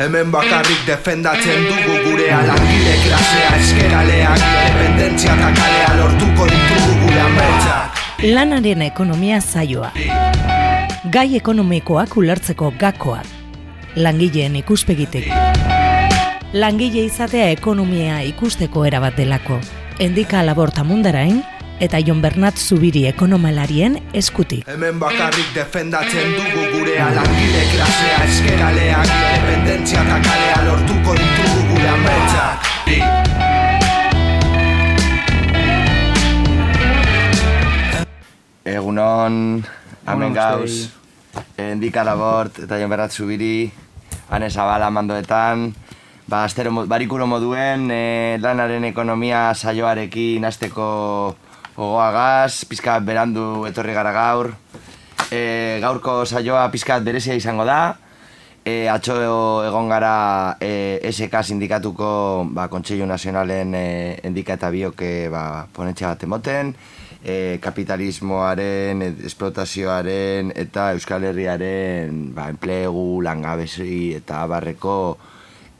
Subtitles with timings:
[0.00, 8.00] Hemen bakarrik defendatzen dugu gure alangile klasea Eskeraleak, independentzia eta kalea lortuko ditugu gure ametsak
[8.22, 9.90] Lanaren ekonomia zaioa.
[11.12, 13.20] Gai ekonomikoak ulertzeko gakoa.
[13.96, 15.28] Langileen ikuspegitik.
[16.52, 19.60] Langile izatea ekonomia ikusteko erabat delako.
[20.00, 21.42] Endika laborta mundarain,
[21.80, 24.68] eta Jon Bernat Zubiri ekonomalarien eskutik.
[24.68, 32.68] Hemen bakarrik defendatzen dugu gure alangile klasea Eskeraleak, independentzia eta kalea lortuko ditugu gure ametsak
[38.70, 39.64] Egunon,
[40.06, 40.92] hemen gauz,
[41.58, 43.70] endika labort eta jon berrat zubiri,
[44.28, 45.70] hane zabala mandoetan,
[46.28, 50.86] ba, astero, barikuro moduen, e, lanaren ekonomia saioarekin hasteko
[51.80, 54.52] gogoagaz, pizkat berandu etorri gara gaur,
[55.32, 57.96] e, gaurko saioa pizkat berezia izango da,
[58.64, 59.16] e, atxo
[59.64, 60.14] egon gara
[60.60, 62.10] e, SK sindikatuko
[62.52, 63.86] ba, Kontseilu Nazionalen e,
[64.28, 66.74] endika eta bioke ba, ponentzia bat emoten,
[67.24, 74.98] e, kapitalismoaren, e, esplotazioaren eta Euskal Herriaren ba, enplegu, langabezi eta barreko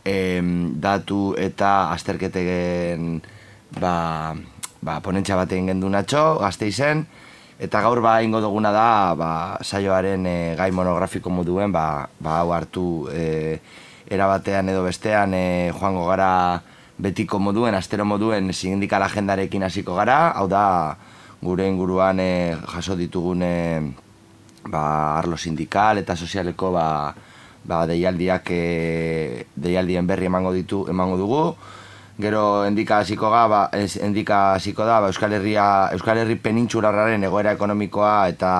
[0.08, 3.20] em, datu eta azterketegen
[3.76, 4.32] ba,
[4.82, 7.04] ba, ponentzia bat egin gendu natxo, gazte izen,
[7.60, 12.54] eta gaur ba ingo duguna da ba, saioaren e, gai monografiko moduen ba, ba hau
[12.56, 13.60] hartu e,
[14.08, 16.62] erabatean edo bestean e, joango gara
[17.00, 20.96] betiko moduen, astero moduen sindikal agendarekin hasiko gara, hau da
[21.40, 23.56] gure inguruan e, jaso ditugun e,
[24.64, 26.86] ba, arlo sindikal eta sozialeko ba,
[27.64, 31.44] ba, deialdiak e, deialdien berri emango ditu emango dugu.
[32.20, 37.24] Gero endika hasiko ga, ba, ez, endika hasiko da ba, Euskal Herria Euskal Herri penintsularraren
[37.24, 38.50] egoera ekonomikoa eta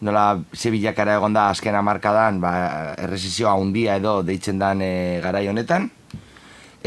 [0.00, 2.52] nola ze bilakara egon da azken hamarkadan ba,
[2.96, 5.90] erresizioa handia edo deitzen dan e, garai honetan.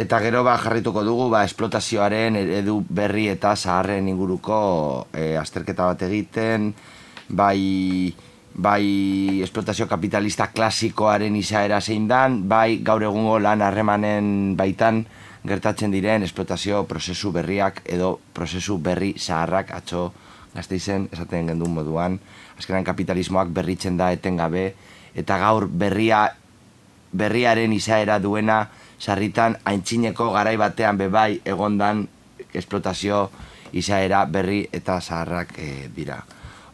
[0.01, 6.05] Eta gero ba, jarrituko dugu ba, esplotazioaren eredu berri eta zaharren inguruko e, azterketa bat
[6.07, 6.71] egiten,
[7.29, 8.13] bai,
[8.55, 15.05] bai esplotazio kapitalista klasikoaren izaera zein dan, bai gaur egungo lan harremanen baitan
[15.47, 20.11] gertatzen diren esplotazio prozesu berriak edo prozesu berri zaharrak atxo
[20.53, 22.19] gazteizen esaten gendun moduan.
[22.59, 24.73] Azkenan kapitalismoak berritzen da etengabe
[25.15, 26.27] eta gaur berria
[27.11, 28.65] berriaren izaera duena
[28.99, 32.05] sarritan aintzineko garai batean bebai egondan
[32.53, 33.29] esplotazio
[33.73, 36.21] izaera berri eta zaharrak e, dira.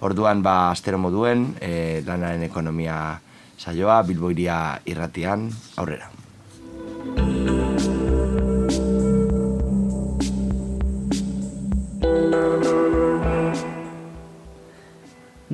[0.01, 3.19] Orduan ba astero moduen e, lanaren ekonomia
[3.57, 6.11] saioa Bilboiria irratian aurrera.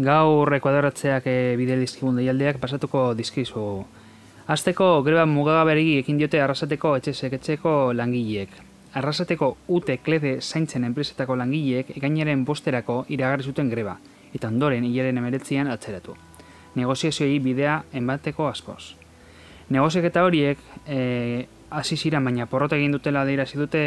[0.03, 3.63] Gaur ekuadoratzeak e, bide dizkigun deialdeak pasatuko dizkizu.
[4.53, 8.57] Azteko greba mugagaberi ekin diote arrasateko etxesek etxeko langileek.
[8.99, 13.95] Arrasateko ute klede zaintzen enpresetako langileek ekainaren bosterako iragarri zuten greba,
[14.33, 16.17] eta ondoren hilaren emeretzian atzeratu.
[16.75, 18.95] Negoziazioei bidea enbateko askoz.
[19.69, 23.83] Negoziaketa horiek e, hasi ziren baina porrota egin dutela adierazi dute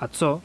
[0.00, 0.38] atzo,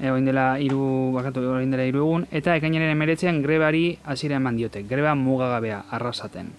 [0.00, 4.56] e, orain dela hiru bakatu orain dela hiru egun eta ekainaren 19ean grebari hasiera eman
[4.56, 4.82] diote.
[4.88, 6.52] Greba mugagabea arrasaten.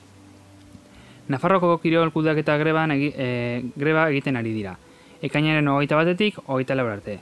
[1.27, 4.75] Nafarroko kirol kudeaketa greban egi, e, greba egiten ari dira.
[5.23, 7.19] Ekainaren hogeita batetik hogeita laur arte.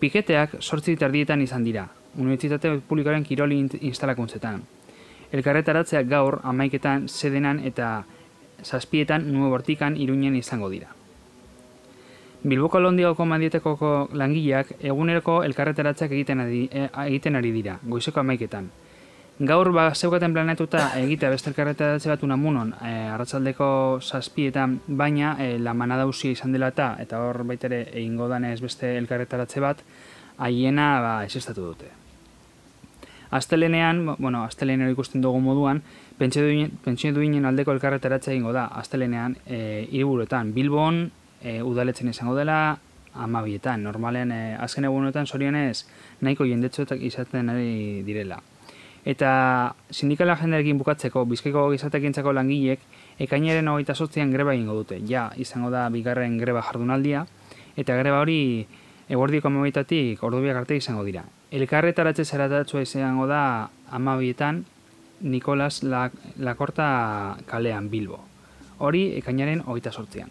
[0.00, 1.86] Piketeak sortzi tardietan izan dira,
[2.18, 4.60] Unibertsitate Publikoaren kirol in- instalakuntzetan.
[5.32, 8.04] Elkarretaratzeak gaur amaiketan sedenan eta
[8.62, 10.92] zazpietan nue bortikan iruinen izango dira.
[12.44, 13.90] Bilboko Londioko mandietekoko
[14.20, 18.66] langileak eguneroko elkarretaratzeak egiten ari, e, egiten ari dira, goizeko amaiketan.
[19.48, 23.70] Gaur ba zeukaten planetuta egitea beste elkarretaratze bat unamunon, e, arratsaldeko
[24.02, 29.64] zazpietan, baina e, la manadausia izan dela eta, eta hor baitere egingo danez beste elkarretaratze
[29.64, 29.80] bat,
[30.36, 31.90] haiena ba, esestatu dute.
[33.34, 35.80] Astelenean, bueno, astelenean ikusten dugu moduan,
[36.20, 41.06] pentsio duinen aldeko elkarretaratze egingo da, astelenean, e, hiriburuetan, Bilbon,
[41.44, 42.78] e, udaletzen izango dela,
[43.14, 43.84] amabietan.
[43.84, 45.84] Normalean, e, azken egunetan zorionez,
[46.20, 48.40] nahiko jendetxoetak izaten ari direla.
[49.04, 52.80] Eta sindikala agendarekin bukatzeko, bizkaiko gizatekintzako langileek,
[53.20, 54.98] ekainaren hogeita sortzian greba egingo dute.
[55.06, 57.26] Ja, izango da bigarren greba jardunaldia,
[57.76, 58.64] eta greba hori
[59.12, 61.26] eguerdiko amabitatik ordubiak arte izango dira.
[61.52, 64.64] Elkarretaratze zeratatzua izango da amabietan
[65.20, 68.18] Nikolas La- Lakorta kalean Bilbo.
[68.84, 70.28] Hori ekainaren hogeita sortzian.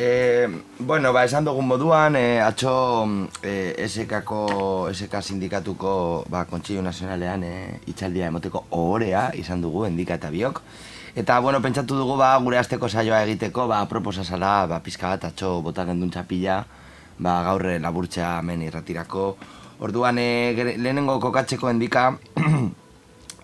[0.00, 0.48] E,
[0.78, 2.72] bueno, ba, esan dugun moduan, e, atxo
[3.44, 4.38] e, SK-ko,
[4.94, 5.92] SK sindikatuko
[6.32, 7.52] ba, Kontxillo Nazionalean e,
[7.92, 10.62] itxaldia emoteko ohorea izan dugu, endika eta biok.
[11.16, 15.24] Eta, bueno, pentsatu dugu, ba, gure asteko saioa egiteko, ba, proposa zala, ba, pizka bat
[15.26, 16.60] atxo bota gendun txapila,
[17.18, 19.24] ba, gaurre laburtzea hemen irratirako.
[19.82, 22.04] Orduan, e, lehenengo kokatzeko endika,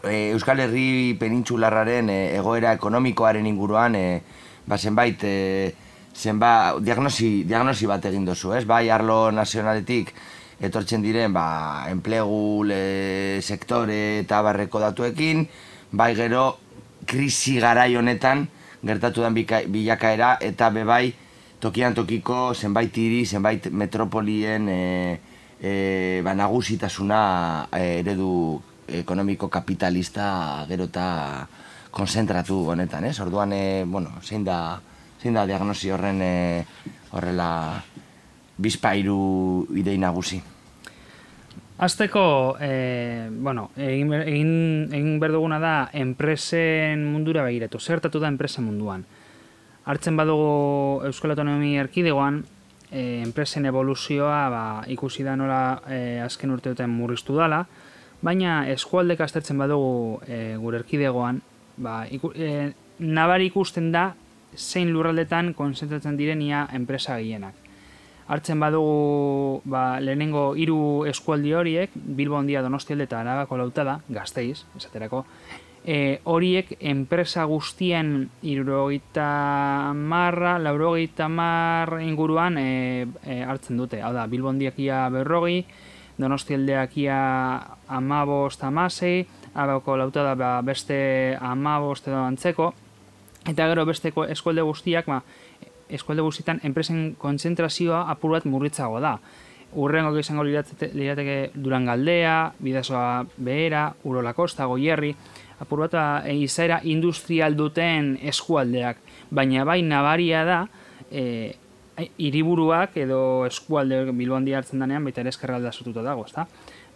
[0.05, 4.21] e, Euskal Herri penintxularraren e, egoera ekonomikoaren inguruan, e,
[4.67, 5.75] ba, zenbait, e,
[6.15, 8.63] zenba, diagnosi, diagnosi bat egin dozu, ez?
[8.65, 10.15] Bai, arlo nazionaletik
[10.63, 11.49] etortzen diren, ba,
[11.91, 15.43] enplegu, le, sektore eta barreko datuekin,
[15.91, 16.45] bai gero,
[17.07, 18.47] krisi garai honetan,
[18.87, 19.35] gertatu den
[19.73, 21.15] bilakaera, eta bebai,
[21.61, 25.21] tokian tokiko, zenbait hiri, zenbait metropolien, e,
[25.61, 27.21] e, ba, nagusitasuna
[27.73, 31.07] e, eredu ekonomiko kapitalista gero eta
[31.91, 33.19] konzentratu honetan, ez?
[33.25, 34.81] Orduan, e, bueno, zein da,
[35.23, 36.35] zein da diagnosi horren e,
[37.17, 37.49] horrela
[38.59, 40.43] bizpairu idei nagusi?
[41.79, 44.53] Azteko, e, bueno, egin, egin,
[44.97, 49.05] egin berduguna da enpresen mundura begiratu, zertatu da enpresen munduan.
[49.85, 52.41] Hartzen badugu Euskal Autonomia Erkidegoan,
[52.91, 57.67] e, enpresen evoluzioa ba, ikusi da nola e, azken urte duten murriztu dala,
[58.25, 61.43] baina eskualdek aztertzen badugu e, gure erkidegoan,
[61.77, 62.73] ba, iku, e,
[63.05, 64.15] nabari ikusten da
[64.57, 67.66] zein lurraldetan konzentratzen direnia enpresa gehienak.
[68.27, 75.23] Hartzen badugu ba, lehenengo hiru eskualdi horiek, Bilbo handia Donostialde eta Arabako lautada, gazteiz, esaterako,
[75.87, 84.03] e, horiek enpresa guztien irurogeita marra, laurogeita mar inguruan e, e, hartzen dute.
[84.03, 85.63] Hau da, Bilbo handiakia berrogi,
[86.19, 87.21] Donostialdeak ia
[87.93, 90.99] amabost amasei, Arabako lautada ba, beste
[91.41, 92.73] amabost edo antzeko,
[93.47, 95.21] Eta gero besteko eskualde guztiak, ba,
[95.89, 99.17] eskualde guztietan enpresen kontzentrazioa apur bat murritzago da.
[99.77, 105.13] Urrengo izango lirateke Durangaldea, Bidasoa Behera, Urola Kosta, Goierri,
[105.61, 109.03] apur bat ba, e, izaera industrial duten eskualdeak.
[109.31, 110.61] Baina bai nabaria da,
[111.11, 111.55] e,
[111.97, 116.47] hiriburuak edo eskualde bilbondi hartzen danean, baita ere eskerralda zututa dago, ezta?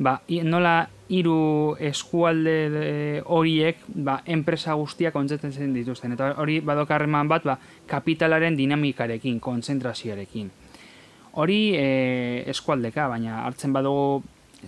[0.00, 6.14] ba, nola hiru eskualde horiek ba, enpresa guztiak kontzentratzen dituzten.
[6.14, 7.56] Eta hori badokarreman bat ba,
[7.90, 10.50] kapitalaren dinamikarekin, kontzentrazioarekin.
[11.40, 11.88] Hori e,
[12.50, 14.22] eskualdeka, baina hartzen badugu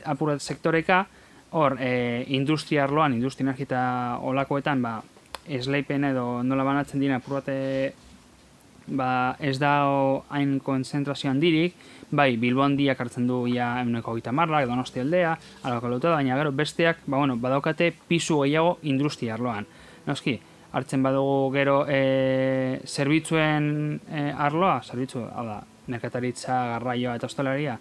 [0.09, 1.05] apurat sektoreka,
[1.53, 3.83] hor e, industria arloan, industria energita
[4.23, 4.97] olakoetan, ba,
[5.47, 7.57] esleipen edo nola banatzen dira apurate
[8.87, 9.73] ba, ez da
[10.31, 11.75] hain konzentrazio handirik,
[12.13, 15.33] bai, Bilbo handiak hartzen du ia euneko gita marra, edo nosti aldea,
[15.65, 19.67] alako lauta, baina gero besteak, ba, bueno, badaukate pisu gehiago industria arloan.
[20.07, 20.37] Noski,
[20.77, 23.67] hartzen badugu gero e, zerbitzuen
[24.09, 25.59] e, arloa, zerbitzu, hau da,
[25.93, 27.79] nekataritza, garraioa eta ostalaria,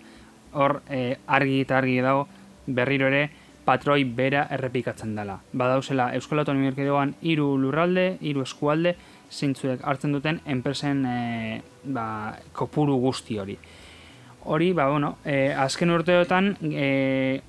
[0.54, 2.28] hor e, argi eta argi dago
[2.68, 3.28] berriro ere
[3.66, 5.38] patroi bera errepikatzen dela.
[5.52, 8.96] Badauzela Euskal Autonomia Erkidegoan hiru lurralde, hiru eskualde,
[9.32, 12.08] zintzuek hartzen duten enpresen e, ba,
[12.56, 13.60] kopuru guzti hori
[14.46, 17.42] hori, ba, bueno, e, azken urteotan e,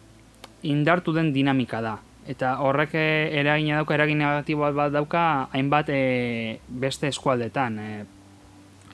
[0.62, 1.98] indartu den dinamika da.
[2.28, 7.78] Eta horrek eragina dauka, eragin negatibo bat dauka hainbat e, beste eskualdetan.
[7.78, 8.04] E,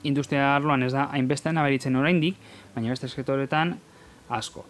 [0.03, 2.37] industria arloan ez da hainbeste naberitzen oraindik,
[2.75, 3.75] baina beste sektoretan
[4.29, 4.65] asko.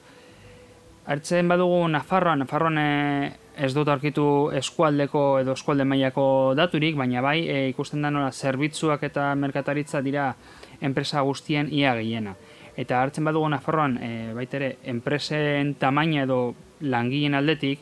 [1.10, 4.26] Artzen badugu Nafarroan, Nafarroan e, ez dut aurkitu
[4.60, 10.34] eskualdeko edo eskualde mailako daturik, baina bai e, ikusten da nola zerbitzuak eta merkataritza dira
[10.82, 12.36] enpresa guztien ia gehiena.
[12.80, 16.40] Eta hartzen badugu Nafarroan, e, baitere, enpresen tamaina edo
[16.80, 17.82] langileen aldetik,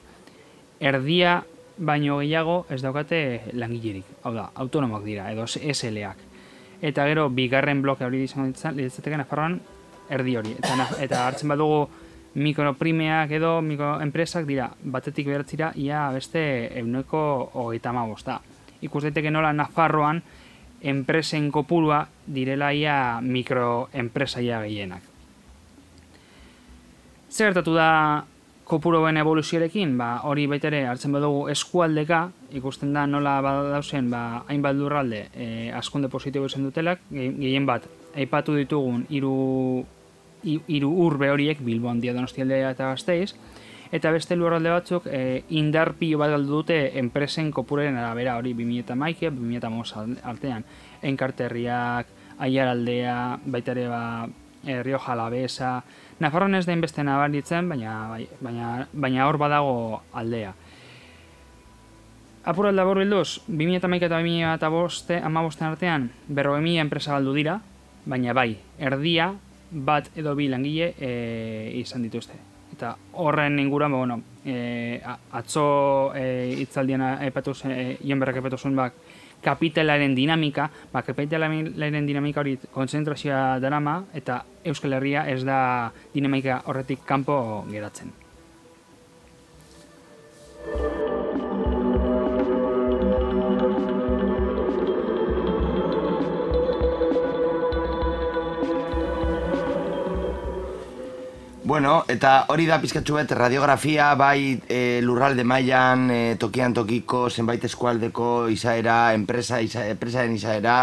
[0.80, 1.44] erdia
[1.78, 3.20] baino gehiago ez daukate
[3.54, 4.08] langilerik.
[4.24, 6.24] Hau da, autonomoak dira, edo SL-ak.
[6.82, 9.60] Eta gero, bigarren bloke hori izango ditzateke Nafarroan,
[10.10, 10.56] erdi hori.
[10.58, 11.86] Eta, eta hartzen badugu
[12.38, 16.42] mikroprimeak edo mikroenpresak dira, batetik beratzira, ia beste
[16.82, 17.22] euneko
[17.54, 18.40] hogeita magosta.
[18.82, 20.22] Ikus daiteke nola Nafarroan,
[20.82, 25.04] enpresen kopurua direlaia mikroenpresaia gehienak.
[27.30, 28.24] Zer gertatu da
[28.68, 29.96] kopuroen evoluzioarekin?
[29.98, 32.28] Ba, hori baitere hartzen badugu eskualdeka,
[32.60, 38.58] ikusten da nola badauzen ba, hainbat lurralde e, askunde positibo izan dutelak, gehien bat, aipatu
[38.58, 39.86] ditugun hiru
[40.48, 43.34] hiru urbe horiek, Bilbo handia donostialdea eta gazteiz,
[43.92, 48.96] eta beste lurralde batzuk e, indar pilo bat galdu dute enpresen kopuraren arabera hori 2000
[48.96, 50.66] maike, 2000 artean
[51.02, 52.08] enkarterriak,
[52.40, 54.04] aiaraldea, baita ere ba,
[54.66, 55.84] e, Rio Jalabesa,
[56.20, 60.56] Nafarroan ez den beste nabaritzen, baina, bai, baina, baina hor badago aldea.
[62.48, 67.34] Apur alda bor bilduz, 2000 eta 2000 eta boste, ama bosten artean, berro enpresa galdu
[67.34, 67.60] dira,
[68.06, 69.34] baina bai, erdia
[69.70, 72.57] bat edo bi langile e, izan dituzte.
[72.78, 75.02] Eta horren inguruan, ba, bueno, e,
[75.34, 78.92] atzo e, itzaldian epatu zen, e, ion berrak epatu zen, ba,
[79.42, 87.02] kapitalaren dinamika, ba, kapitalaren dinamika hori konzentrazioa darama, eta Euskal Herria ez da dinamika horretik
[87.06, 88.14] kanpo geratzen.
[101.68, 107.66] Bueno, eta hori da pizkatxu bet, radiografia, bai e, lurralde mailan, e, tokian tokiko, zenbait
[107.68, 110.78] eskualdeko izaera, enpresa, iza, enpresaren izaera,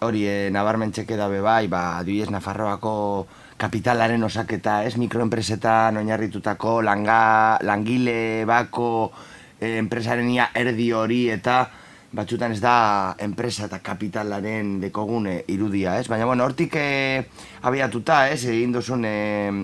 [0.00, 2.94] hori e, nabarmentxeke dabe bai, ba, adibidez Nafarroako
[3.60, 8.88] kapitalaren osaketa, ez mikroenpresetan oinarritutako langa, langile bako
[9.60, 11.66] enpresaren ia erdi hori eta
[12.12, 16.06] batzutan ez da enpresa eta kapitalaren dekogune irudia, ez?
[16.12, 17.24] Baina, bueno, hortik e,
[17.64, 19.16] abiatuta, ez, egin duzun e,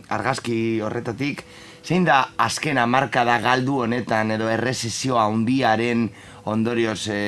[0.09, 1.45] argazki horretatik,
[1.85, 6.09] zein da azkena marka da galdu honetan edo errezizioa handiaren
[6.49, 7.21] ondorioz e,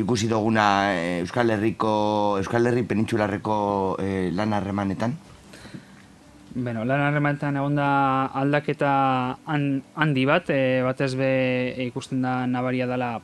[0.00, 0.66] ikusi duguna
[1.20, 1.92] Euskal Herriko,
[2.40, 3.60] Euskal Herri penintxularreko
[4.00, 5.16] e, lan harremanetan?
[6.56, 7.88] Bueno, lan harremanetan egon da
[8.32, 8.90] aldaketa
[9.44, 11.32] handi bat, e, batez be
[11.90, 13.18] ikusten da nabaria dela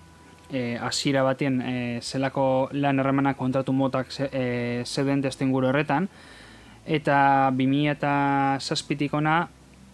[0.53, 6.09] e, hasiera batean e, zelako lan erremana kontratu motak e, zeuden testu inguru horretan
[6.87, 8.13] eta 2000 eta
[8.61, 9.49] zazpitik ona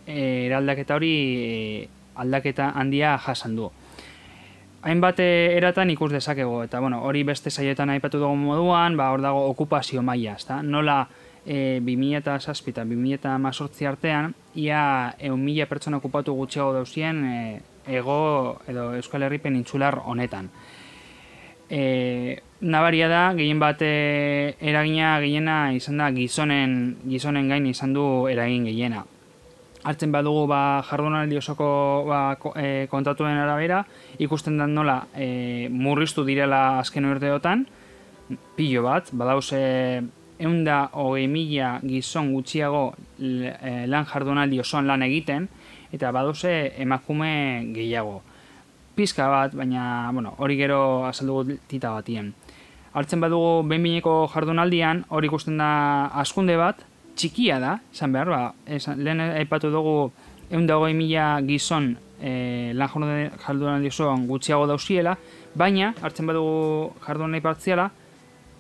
[0.07, 1.89] e, eraldaketa hori e,
[2.19, 3.71] aldaketa handia jasan du.
[4.83, 9.47] Hainbat eratan ikus dezakego eta bueno, hori beste saietan aipatu dugu moduan, ba hor dago
[9.51, 10.63] okupazio maila, ezta?
[10.63, 11.01] Nola
[11.45, 16.73] e, 2000 eta zazpi eta 2000 eta mazortzi artean, ia eun mila pertsona okupatu gutxiago
[16.77, 17.39] dauzien e,
[17.89, 20.51] ego edo Euskal Herri penintsular honetan.
[21.69, 28.05] E, nabaria da, gehien bat e, eragina gehiena izan da gizonen, gizonen gain izan du
[28.31, 29.05] eragin gehiena.
[29.89, 31.69] Hartzen badugu ba, jardunaldi osoko
[32.09, 32.23] ba,
[32.57, 33.83] e, kontatuen arabera,
[34.19, 37.67] ikusten da nola e, murriztu direla azken urteotan,
[38.57, 40.01] pilo bat, badauz e,
[40.39, 42.83] eunda hogei mila gizon gutxiago
[43.21, 45.49] e, lan jardunaldi osoan lan egiten,
[45.93, 48.23] eta baduze emakume gehiago.
[48.95, 52.33] Pizka bat, baina bueno, hori gero azaldugu tita batien.
[52.93, 55.71] Hartzen badugu behinbineko jardunaldian, hori ikusten da
[56.19, 56.83] askunde bat,
[57.19, 60.11] txikia da, esan behar, ba, esan, lehen aipatu dugu
[60.49, 62.91] egun dago mila gizon e, lan
[63.45, 65.17] jardunaldi osoan gutxiago dausiela,
[65.55, 67.91] baina, hartzen badugu jardunaldi partziala,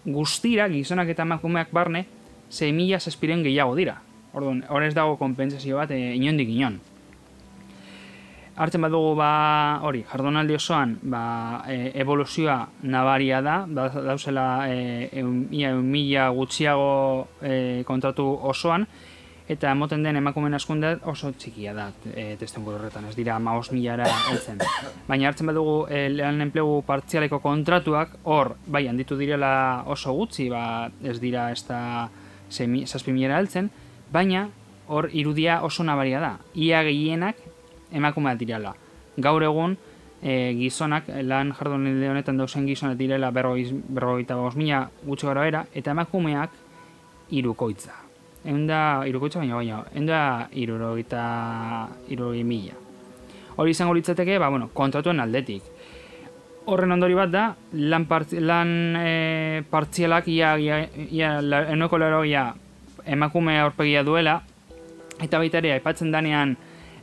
[0.06, 2.06] guztira, gizonak eta emakumeak barne,
[2.50, 3.98] 6 mila zespiren gehiago dira.
[4.32, 6.78] Orduan, horrez dago kompensazio bat, e, inondik inon
[8.58, 9.30] hartzen badugu ba
[9.86, 13.60] hori jardunaldi osoan ba, e, evoluzioa nabaria da.
[13.68, 15.08] Dauzela e,
[15.50, 18.86] ia mila gutxiago e, kontratu osoan.
[19.48, 23.06] Eta emoten den emakumen askunde oso txikia da e, testen horretan.
[23.08, 24.58] Ez dira ma milara heltzen.
[25.06, 30.90] Baina hartzen badugu e, lehen enplegu partzialeko kontratuak hor bai handitu direla oso gutxi ba,
[31.02, 32.10] ez dira ez da
[32.50, 33.70] zazpi milara heltzen.
[34.12, 34.48] Baina
[34.88, 36.36] hor irudia oso nabaria da.
[36.54, 37.36] Ia gehienak
[37.92, 38.74] emakumea direla.
[39.16, 39.76] Gaur egun,
[40.22, 45.94] e, gizonak, lan jardun honetan dauzen gizonak direla berrogeita bos mila gutxi gara era, eta
[45.94, 46.50] emakumeak
[47.30, 47.94] irukoitza.
[48.44, 50.20] Egun da, irukoitza baina baina, egun da,
[50.52, 51.24] irurogeita,
[52.08, 52.78] irurogeita mila.
[53.58, 55.64] Hori izango litzateke, ba, bueno, kontratuen aldetik.
[56.68, 61.64] Horren ondori bat da, lan, partzi, lan e, partzialak ia, ia, ia, la,
[63.08, 64.42] emakume aurpegia duela,
[65.18, 66.56] eta baita ere, aipatzen danean,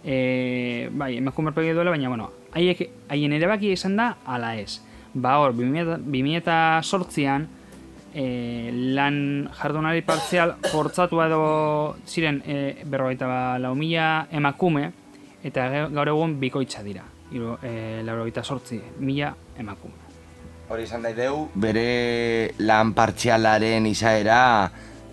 [0.06, 4.80] e, bai, emakume arpegi duela, baina, bueno, haiek, haien ere baki izan da, ala ez.
[5.14, 7.48] Ba, hor, 2008an,
[8.14, 11.42] e, lan jardunari partzial fortzatu edo
[12.08, 14.92] ziren e, berrogeita ba, lau mila emakume,
[15.44, 17.04] eta gaur egun bikoitza dira.
[17.36, 20.04] Iro, e, laurogeita sortzi, mila emakume.
[20.70, 24.70] Hori izan daideu, bere lan partzialaren izaera,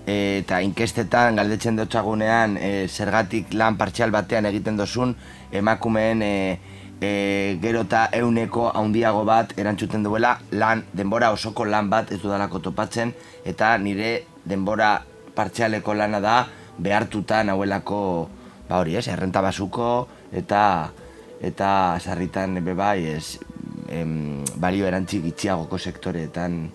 [0.07, 5.15] eta inkestetan galdetzen dutxagunean e, zergatik lan partxial batean egiten dozun
[5.53, 6.33] emakumeen e,
[7.01, 10.39] e, gero eta euneko handiago bat erantzuten duela.
[10.53, 14.97] Lan denbora osoko lan bat ez dudalako topatzen eta nire denbora
[15.35, 16.37] partxialeko lana da
[16.79, 18.29] behartuta nahuelako
[18.69, 20.91] ba hori ez, errenta basuko eta
[21.43, 23.39] eta sarritan bai ez
[23.89, 26.71] em, balio erantzik itxiagoko sektoreetan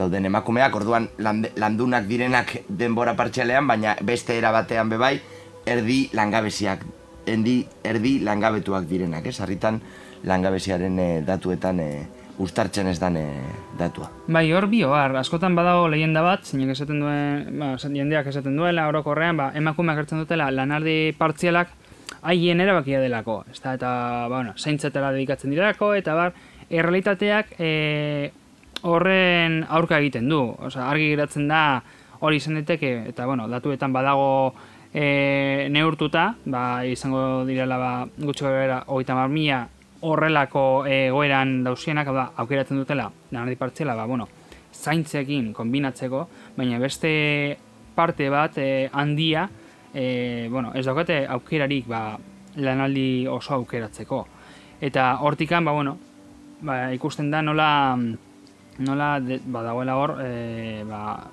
[0.00, 5.18] dauden emakumeak, orduan landunak direnak denbora partxalean, baina beste era batean bebai,
[5.68, 6.86] erdi langabeziak,
[7.30, 9.38] endi, erdi langabetuak direnak, ez?
[9.44, 9.80] Harritan
[10.26, 11.90] langabeziaren e, datuetan e,
[12.40, 13.18] ustartzen ez dan
[13.78, 14.08] datua.
[14.32, 18.88] Bai, hor bi ohar, askotan badago lehenda bat, zeinek esaten duen, ba, jendeak esaten duela,
[18.88, 21.76] orokorrean, ba, emakumeak hartzen dutela lanaldi partzialak
[22.22, 23.90] haien erabakia delako, ez da, eta,
[24.28, 26.34] ba, bueno, zeintzetara dedikatzen dirako, eta bar,
[26.70, 27.70] errealitateak e,
[28.82, 31.82] horren aurka egiten du, Osa, argi geratzen da
[32.20, 34.54] hori izan daiteke, eta, bueno, datuetan badago
[34.92, 39.66] e, neurtuta, ba, izango direla, ba, gutxo gara, hogeita mar mila
[40.00, 44.28] horrelako egoeran dausienak, hau da, aukeratzen dutela, lanaldi partziala, ba, bueno,
[44.74, 47.12] zaintzekin kombinatzeko, baina beste
[47.94, 49.48] parte bat e, handia,
[49.92, 52.18] e, bueno, ez daukate aukerarik ba,
[52.56, 54.24] lanaldi oso aukeratzeko.
[54.80, 55.98] Eta hortikan, ba, bueno,
[56.64, 57.68] ba, ikusten da nola,
[58.80, 61.30] nola de, ba, dagoela hor, e, ba,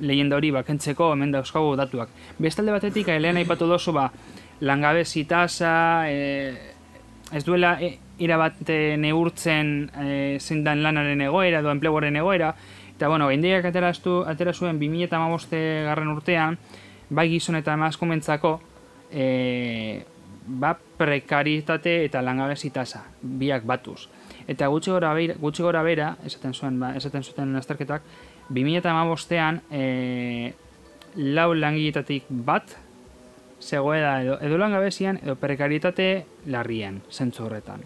[0.00, 2.12] lehenda hori bakentzeko hemen dauzkagu datuak.
[2.38, 4.10] Bestalde batetik, lehen aipatu dozu, ba,
[4.60, 5.74] langabezi tasa,
[6.08, 6.54] e,
[7.32, 8.60] ez duela e, irabat
[9.00, 10.08] neurtzen e,
[10.40, 12.54] zein dan lanaren egoera edo enpleguaren egoera,
[12.94, 16.58] eta bueno, indiak aterastu, atera zuen 2008 garren urtean,
[17.10, 18.58] bai gizon eta emazkomentzako,
[19.10, 20.04] e,
[20.44, 24.04] ba prekaritate eta langabezi tasa, biak batuz.
[24.48, 28.02] Eta gutxi gora bera, gutxi gora bera esaten zuen, ba, esaten zuten azterketak,
[28.50, 30.52] 2008an e,
[31.16, 32.76] lau langiletatik bat
[33.60, 37.84] zegoela edo, edo langabezian edo prekarietate larrian, zentzu horretan.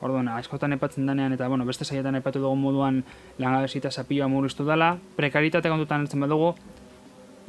[0.00, 3.02] Orduan, askotan epatzen denean eta bueno, beste saietan epatu dugu moduan
[3.38, 6.54] langabezita zapioa murriztu dela, prekaritate kontutan hartzen badugu,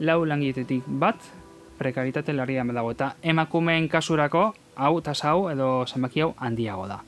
[0.03, 1.23] lau langietetik bat,
[1.79, 2.91] prekaritate larrian badago.
[2.91, 6.99] Eta emakumeen kasurako, hau eta hau edo zenbaki hau handiago da.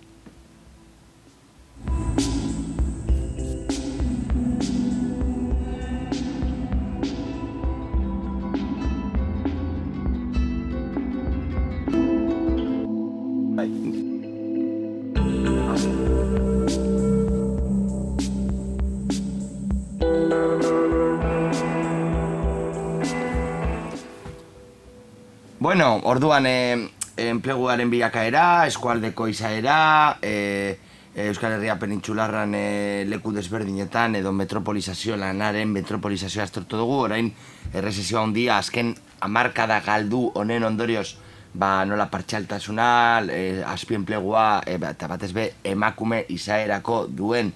[26.13, 30.77] Orduan e, enpleguaren bilakaera, eskualdeko izaera, e,
[31.13, 37.31] Euskal Herria penintxularran e, leku desberdinetan edo metropolizazio lanaren metropolizazioa aztertu dugu, orain
[37.73, 38.93] errezizioa handia azken
[39.25, 41.15] amarkada galdu honen ondorioz
[41.53, 42.87] ba, nola partxaltasuna,
[43.29, 47.53] e, azpi enplegua, e, eta batez be emakume izaerako duen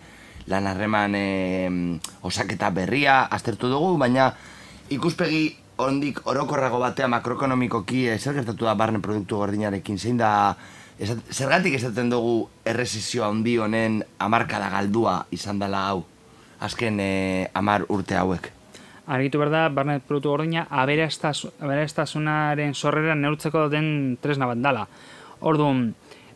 [0.47, 1.27] lan harreman e,
[2.29, 4.31] osaketa berria aztertu dugu, baina
[4.93, 10.55] ikuspegi ondik orokorrago batea makroekonomikoki eh, zer gertatu da barne produktu gordinarekin, zein da
[11.31, 16.03] zergatik esaten dugu erresizio handi honen amarkada galdua izan dela hau,
[16.59, 18.51] azken eh, amar urte hauek?
[19.07, 24.81] Argitu behar da, barne produktu gordina, aberastasunaren sorrera neurtzeko den tresna bat dala.
[25.47, 25.93] Orduan,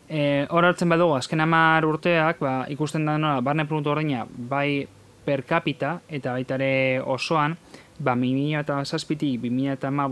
[0.08, 4.88] e, hor hartzen badugu, azken amar urteak, ba, ikusten da nola, barne produktu gordina, bai
[5.26, 7.58] per capita, eta baitare osoan,
[8.02, 10.08] ba, 2000 eta zazpitik, 2000 eta ma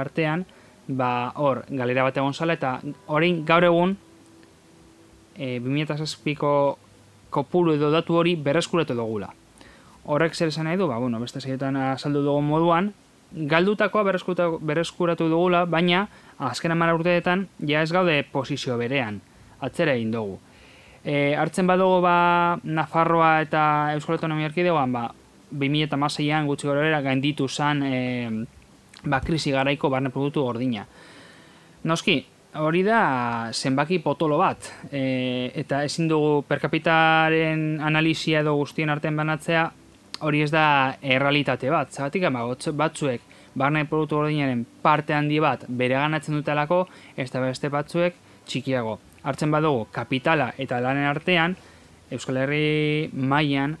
[0.00, 0.46] artean,
[0.88, 3.96] ba, hor, galera bat egon zala, eta orain gaur egun,
[5.36, 6.78] e, 2000 eta zazpiko
[7.30, 9.32] kopuru edo datu hori berreskuratu dugula.
[10.04, 12.92] Horrek zer esan nahi du, ba, bueno, beste zeietan azaldu dugu moduan,
[13.32, 14.02] galdutakoa
[14.60, 16.08] berreskuratu dugula, baina
[16.38, 19.20] azken amara urteetan ja ez gaude posizio berean,
[19.60, 20.38] atzera egin dugu.
[21.04, 23.62] E, hartzen badugu ba, Nafarroa eta
[23.96, 25.08] Euskal Autonomia Erkidegoan, ba,
[25.52, 27.96] 2006an gutxi gorera gainditu zen e,
[29.04, 30.86] ba, krisi garaiko barne produktu gordina.
[31.84, 32.20] Noski,
[32.62, 39.70] hori da zenbaki potolo bat, e, eta ezin dugu perkapitaren analizia edo guztien artean banatzea,
[40.22, 41.90] hori ez da errealitate bat.
[41.90, 42.44] Zagatik ama,
[42.78, 43.22] batzuek
[43.54, 46.86] barne produktu gordinaren parte handi bat bere ganatzen dutelako,
[47.16, 48.14] ez da beste batzuek
[48.46, 48.98] txikiago.
[49.22, 51.56] Hartzen badugu kapitala eta lanen artean,
[52.12, 53.78] Euskal Herri mailan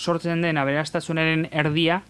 [0.00, 2.00] sortzen den aberastasunaren erdia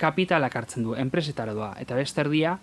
[0.00, 1.74] kapitalak hartzen du, enpresetara doa.
[1.82, 2.54] Eta beste erdia,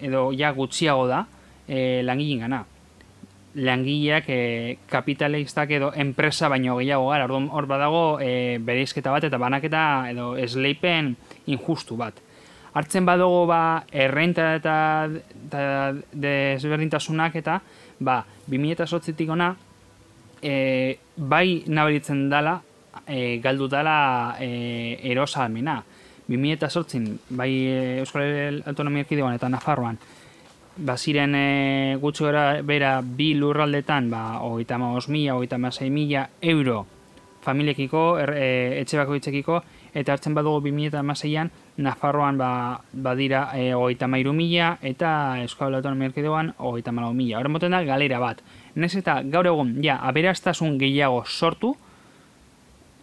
[0.00, 1.24] edo ja gutxiago da,
[1.66, 2.62] e, langilin gana.
[3.52, 4.40] Langileak e,
[4.88, 7.26] kapitalistak edo enpresa baino gehiago gara.
[7.28, 11.12] Hor badago e, bereizketa bat eta banaketa edo esleipen
[11.52, 12.16] injustu bat.
[12.72, 14.76] Hartzen badugu ba, errenta eta,
[15.44, 15.64] eta
[16.16, 17.58] desberdintasunak eta
[18.00, 19.52] ba, 2008-tik ona
[20.40, 22.62] e, bai nabaritzen dala
[23.06, 25.82] e, galdu dela e, erosa almena.
[26.28, 29.98] 2008 bai e, Euskal Autonomia Erkidegoan eta Nafarroan
[30.76, 32.30] baziren e, gutxo
[32.64, 36.86] bera bi lurraldetan ba, ogeita ma mila, ogeita ma mila euro
[37.42, 44.32] familiekiko, er, e, etxe bako eta hartzen badugu 2006an, Nafarroan ba, badira e, hogeita mairu
[44.32, 47.38] mila, eta Euskal Autonomia Erkidegoan hogeita mila.
[47.38, 48.42] Horren moten da, galera bat.
[48.74, 51.76] Nez eta gaur egun, ja, aberaztasun gehiago sortu,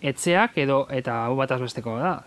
[0.01, 2.23] etxeak edo, eta hau bat azbesteko da,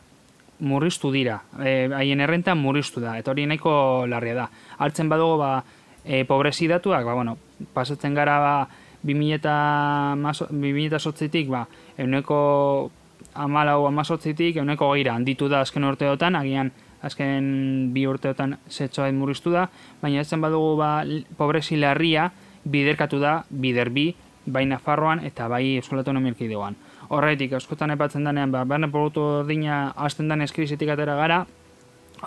[0.62, 1.42] murriztu dira.
[1.58, 4.48] E, haien errenta murriztu da, eta hori nahiko larria da.
[4.78, 5.64] Hartzen badugu, ba,
[6.04, 7.36] e, pobrezi datuak, ba, bueno,
[7.74, 8.68] pasatzen gara, ba,
[9.02, 11.66] 2008-tik, ba,
[11.98, 12.90] euneko
[13.34, 16.70] amalau amazotzitik, euneko gaira handitu da azken urteotan, agian
[17.02, 19.68] azken bi urteotan zetsoa murriztu da,
[20.02, 21.04] baina ez badugu ba,
[21.36, 22.30] pobrezi larria
[22.64, 24.14] biderkatu da, bider bi,
[24.46, 26.76] bai Nafarroan eta bai Euskal Autonomia Erkidegoan.
[27.12, 31.42] Horretik, askotan epatzen denean, ba, berne produktu ordina azten den eskrizitik atera gara,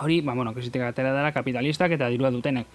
[0.02, 2.68] hori, ba, bueno, krisitik atera dara kapitalistak eta dirua dutenek.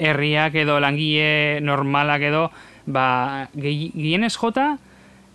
[0.00, 2.46] Herriak edo langile normalak edo,
[2.86, 4.78] ba, gehienez jota,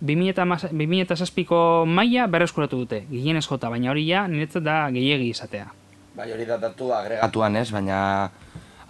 [0.02, 5.70] 2007ko maila berreskuratu dute, gehienez jota, baina hori ja, niretzat da gehiegi izatea.
[6.16, 8.00] Bai, hori da datu agregatuan ez, baina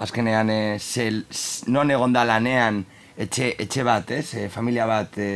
[0.01, 1.25] azkenean e, zel,
[1.69, 2.85] non egon da lanean
[3.17, 5.31] etxe, etxe bat, ez, e, familia bat e,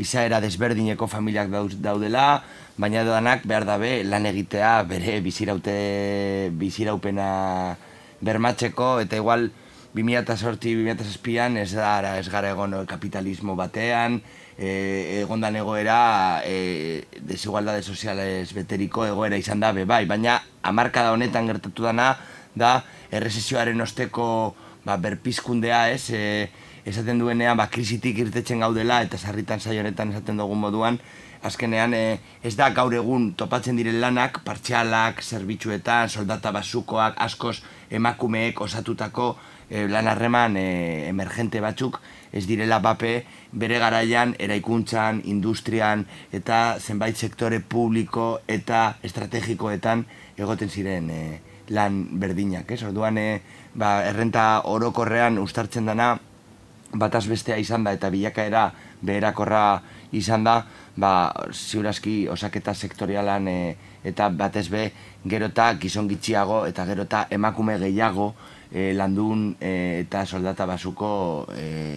[0.00, 1.50] izaera desberdineko familiak
[1.82, 2.42] daudela,
[2.76, 7.76] baina danak behar dabe lan egitea bere biziraute, biziraupena
[8.22, 9.50] bermatzeko, eta igual
[9.94, 14.22] 2008-2008an ez, ez gara egon kapitalismo batean,
[14.56, 21.50] e, egondan egoera e, desigualdade soziales beteriko egoera izan da be bai, baina hamarkada honetan
[21.50, 22.14] gertatu dana
[22.54, 26.48] da erresesioaren osteko ba, berpizkundea ez, e,
[26.84, 30.98] esaten duenean ba, krisitik irtetzen gaudela eta sarritan saio honetan esaten dugun moduan
[31.42, 37.58] azkenean e, ez da gaur egun topatzen diren lanak, partzialak, zerbitzuetan, soldata basukoak, askoz
[37.90, 39.34] emakumeek osatutako
[39.68, 42.00] e, lan harreman e, emergente batzuk
[42.32, 50.06] ez direla bape bere garaian eraikuntzan, industrian eta zenbait sektore publiko eta estrategikoetan
[50.38, 51.22] egoten ziren e,
[51.72, 52.70] lan berdinak.
[52.70, 52.82] Ez?
[52.86, 53.40] Orduan e,
[53.74, 56.14] ba, errenta orokorrean ustartzen dana
[56.92, 58.70] bataz bestea izan da eta bilakaera
[59.02, 60.58] beherakorra izan da,
[60.96, 64.90] ba, ziurazki osaketa sektorialan e, eta batez be
[65.24, 68.34] gerota gizon gitxiago eta gerota emakume gehiago
[68.70, 71.96] e, landun e, eta soldata basuko e,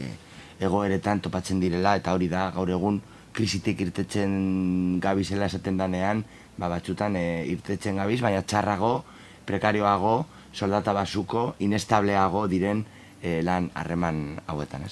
[0.64, 3.02] egoeretan topatzen direla eta hori da gaur egun
[3.36, 6.24] krisitik irtetzen gabizela esaten danean
[6.58, 9.04] ba, batzutan e, irtetzen gabiz, baina txarrago,
[9.46, 10.18] prekarioago,
[10.56, 12.86] soldata basuko, inestableago diren
[13.26, 14.86] e, lan harreman hauetan.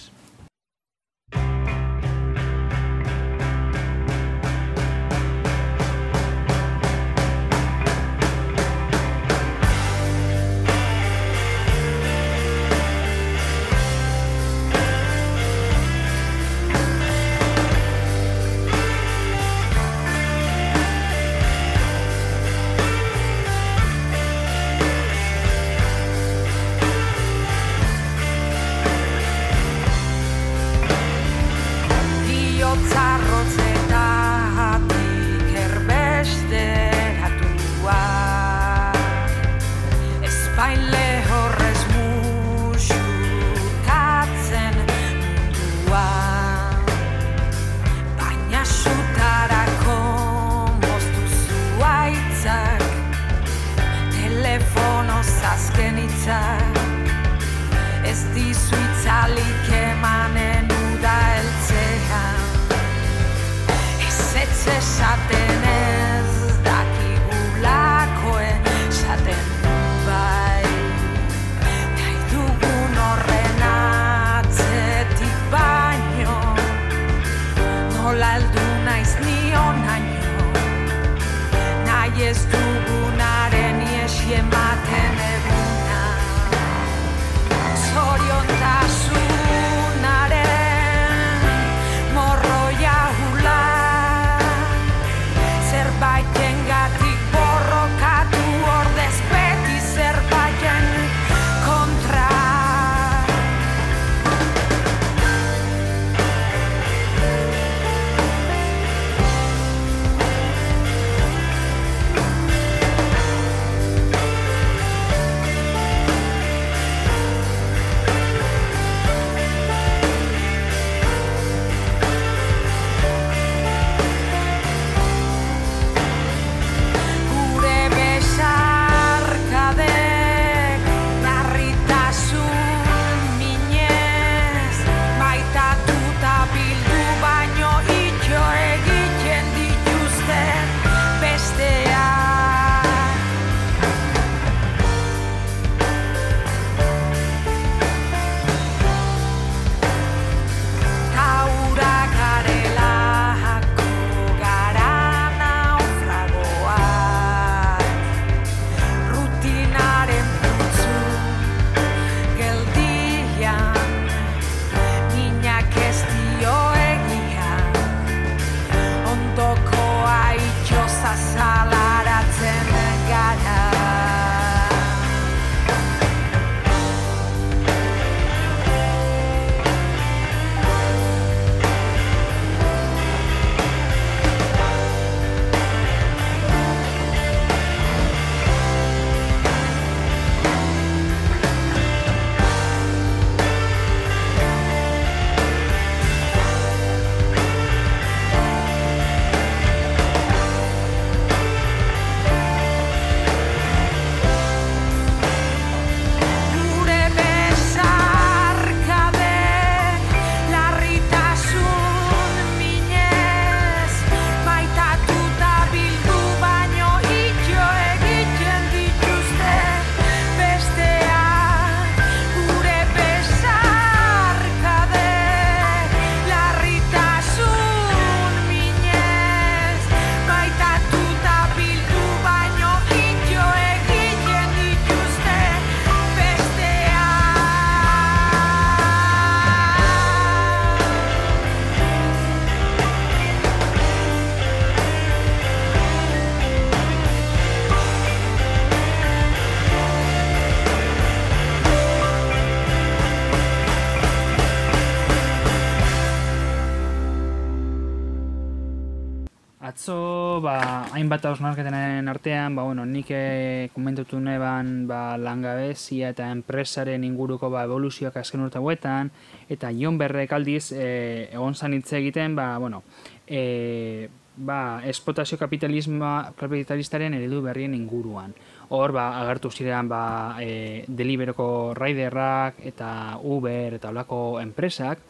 [259.74, 267.04] Atzo, ba, hainbat hausnarketenen artean, ba, bueno, nik eh, komentatu neban ba, langabezia eta enpresaren
[267.04, 269.10] inguruko ba, evoluzioak azken urte hauetan,
[269.50, 272.84] eta Jon Berrek aldiz eh, egon zan hitz egiten, ba, bueno,
[273.26, 278.38] eh, ba, esplotazio kapitalisma, kapitalistaren eredu berrien inguruan.
[278.70, 285.02] Hor, ba, agertu ziren ba, e, deliberoko raiderrak eta Uber eta olako enpresak,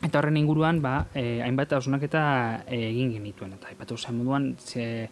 [0.00, 2.22] Eta horren inguruan, ba, e, hainbat hausunak eta
[2.72, 3.52] egin genituen.
[3.58, 5.10] Eta haipatu zen moduan, ze,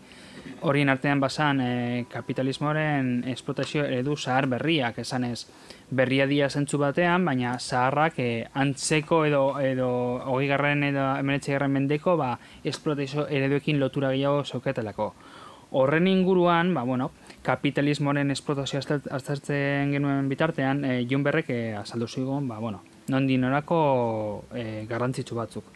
[0.62, 5.46] horien artean basan e, kapitalismoaren esplotazio eredu zahar berriak, esan ez
[5.90, 9.90] berria dia zentzu batean, baina zaharrak e, antzeko edo, edo
[10.24, 12.32] hogei garren edo emenetxe garren mendeko ba,
[12.64, 15.12] esplotazio ereduekin lotura gehiago zauketelako.
[15.70, 17.10] Horren inguruan, ba, bueno,
[17.44, 24.44] kapitalismoaren esplotazioa aztertzen genuen bitartean, e, Jon Berrek e, azaldu zigun, ba, bueno, nondi norako
[24.54, 25.72] e, garrantzitsu batzuk.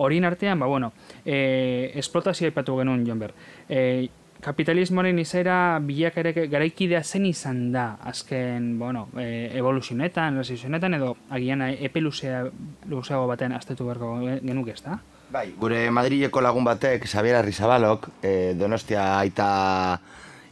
[0.00, 0.92] Horien artean, ba, bueno,
[1.24, 3.34] e, esplotazioa ipatu genuen, Jonber.
[3.68, 4.08] E,
[4.40, 6.16] kapitalismoaren izaera bilak
[6.50, 12.46] garaikidea zen izan da azken, bueno, e, evoluzionetan, resizionetan, edo agian epe luzea,
[12.88, 14.98] luzeago batean aztetu beharko genuk ez da?
[15.30, 20.00] Bai, gure Madrileko lagun batek, Xabier Arrizabalok, e, Donostia aita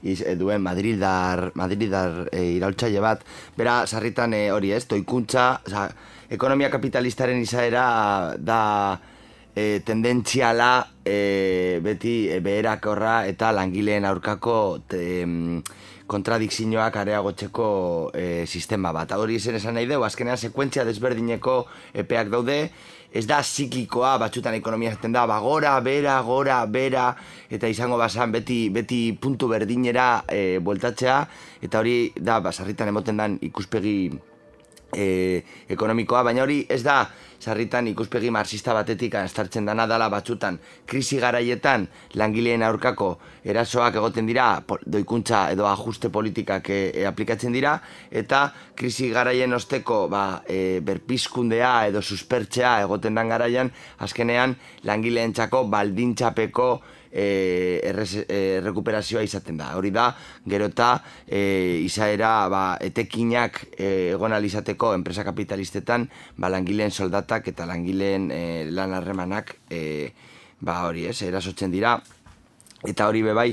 [0.03, 3.25] iz, e, duen Madridar, Madridar e, iraultzaile bat,
[3.57, 5.89] bera sarritan hori ez, toikuntza, oza,
[6.31, 8.61] ekonomia kapitalistaren izaera da
[9.55, 15.03] e, tendentziala e, beti e, beherakorra eta langileen aurkako te,
[16.09, 17.67] kontradikzioak areagotzeko
[18.17, 19.13] e, sistema bat.
[19.13, 21.59] Hori zen esan nahi dugu, azkenean sekuentzia desberdineko
[22.01, 22.63] epeak daude,
[23.13, 27.11] ez da ziklikoa, batzutan ekonomia zaten da, ba, gora, bera, gora, bera,
[27.51, 31.21] eta izango basan beti, beti puntu berdinera e, bueltatzea,
[31.65, 33.99] eta hori da, basarritan emoten dan ikuspegi
[34.97, 37.03] e, ekonomikoa, baina hori ez da
[37.39, 41.87] sarritan ikuspegi marxista batetik estartzen dana dala batzutan krisi garaietan
[42.19, 43.13] langileen aurkako
[43.45, 44.49] erasoak egoten dira
[44.87, 47.77] doikuntza edo ajuste politikak e, e, aplikatzen dira
[48.11, 56.71] eta krisi garaien osteko ba, e, berpizkundea edo suspertzea egoten dan garaian azkenean langileentzako baldintzapeko
[57.13, 59.73] e, errez, e, rekuperazioa izaten da.
[59.79, 60.11] Hori da,
[60.47, 60.91] gero eta
[61.27, 68.43] e, izaera ba, etekinak e, egon alizateko enpresa kapitalistetan ba, langileen soldatak eta langileen e,
[68.71, 70.13] lan harremanak e,
[70.61, 71.99] ba, hori ez, erasotzen dira.
[72.87, 73.51] Eta hori bebai,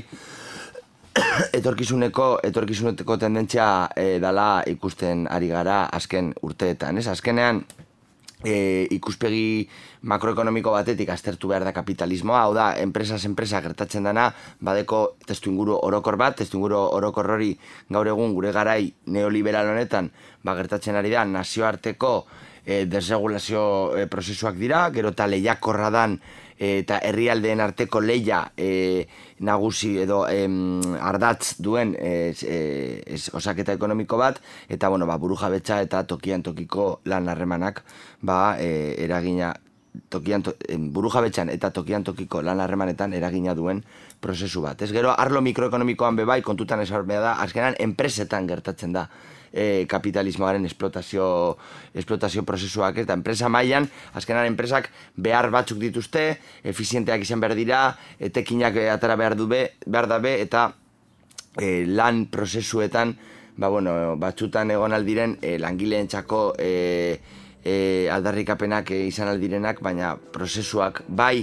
[1.58, 7.06] etorkizuneko etorkizuneko tendentzia e, dala ikusten ari gara azken urteetan, ez?
[7.10, 7.64] Azkenean
[8.44, 9.68] e, ikuspegi
[10.06, 14.28] makroekonomiko batetik aztertu behar da kapitalismoa, hau da, enpresas enpresa gertatzen dana,
[14.60, 17.54] badeko testu inguru orokor bat, testu inguru orokor hori
[17.90, 20.10] gaur egun gure garai neoliberal honetan,
[20.44, 22.12] ba gertatzen ari da, nazioarteko
[22.64, 23.62] e, desregulazio
[23.96, 26.20] e, prozesuak dira, gero eta lehiakorra dan
[26.58, 29.06] eta herrialdeen arteko leia e,
[29.40, 35.80] nagusi edo em, ardatz duen e, e, osaketa ekonomiko bat eta bueno, ba, buru jabetza
[35.84, 37.82] eta tokian tokiko lan harremanak
[38.22, 39.54] ba, e, eragina
[40.08, 40.54] tokian to,
[40.92, 43.84] buru jabetxan eta tokian tokiko lan harremanetan eragina duen
[44.20, 44.82] prozesu bat.
[44.82, 49.08] Ez gero, arlo mikroekonomikoan bebai kontutan esarbea da, azkenan enpresetan gertatzen da
[49.52, 51.28] e, kapitalismoaren esplotazio,
[51.94, 56.26] esplotazio prozesuak eta enpresa mailan azkenan enpresak behar batzuk dituzte,
[56.64, 57.80] efizienteak izan behar dira,
[58.20, 60.68] etekinak atara behar du be, behar dabe, eta
[61.56, 63.16] e, lan prozesuetan,
[63.56, 66.70] ba, bueno, batzutan egon aldiren e, langileen txako e,
[67.66, 71.42] e, aldarrikapenak e, izan aldirenak, baina prozesuak bai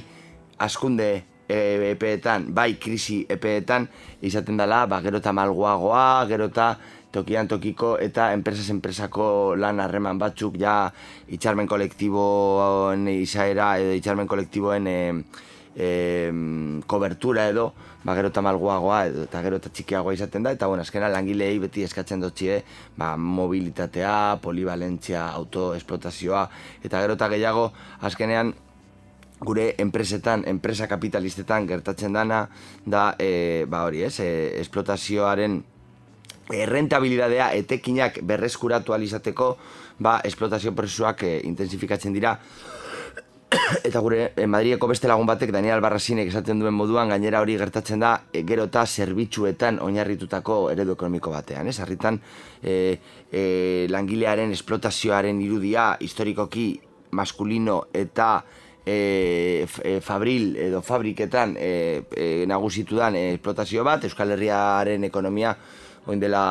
[0.63, 1.09] askunde
[1.47, 1.59] e,
[1.91, 3.89] epeetan, bai krisi epeetan
[4.23, 6.73] izaten dela, ba, gero eta malgoagoa, gero eta
[7.13, 10.87] tokian tokiko eta enpresas enpresako lan harreman batzuk ja
[11.29, 14.99] itxarmen kolektiboen izaera edo itxarmen kolektiboen e,
[15.75, 15.89] e,
[16.89, 17.73] kobertura edo
[18.03, 21.57] ba, gero eta malguagoa edo eta gero eta txikiagoa izaten da eta bueno, azkena langilei
[21.59, 22.61] beti eskatzen dutxie
[22.97, 26.47] ba, mobilitatea, polivalentzia, autoesplotazioa
[26.83, 28.53] eta gero eta gehiago azkenean
[29.43, 32.47] gure enpresetan, enpresa kapitalistetan gertatzen dana
[32.85, 35.61] da e, ba hori ez, e, esplotazioaren
[36.53, 39.55] errentabilidadea etekinak berreskuratu alizateko
[39.99, 42.37] ba, esplotazio prozesuak e, intensifikatzen dira
[43.87, 48.03] eta gure e, Madrieko beste lagun batek Daniel Barrasinek esaten duen moduan gainera hori gertatzen
[48.03, 51.79] da e, gero eta zerbitzuetan oinarritutako eredu ekonomiko batean ez?
[51.83, 52.19] Arritan
[52.61, 52.97] e,
[53.31, 53.43] e,
[53.91, 56.67] langilearen esplotazioaren irudia historikoki
[57.13, 58.29] maskulino eta
[58.85, 59.65] e,
[60.01, 65.55] fabril edo fabriketan e, e, nagusitu dan esplotazio bat Euskal Herriaren ekonomia
[66.07, 66.43] oin dela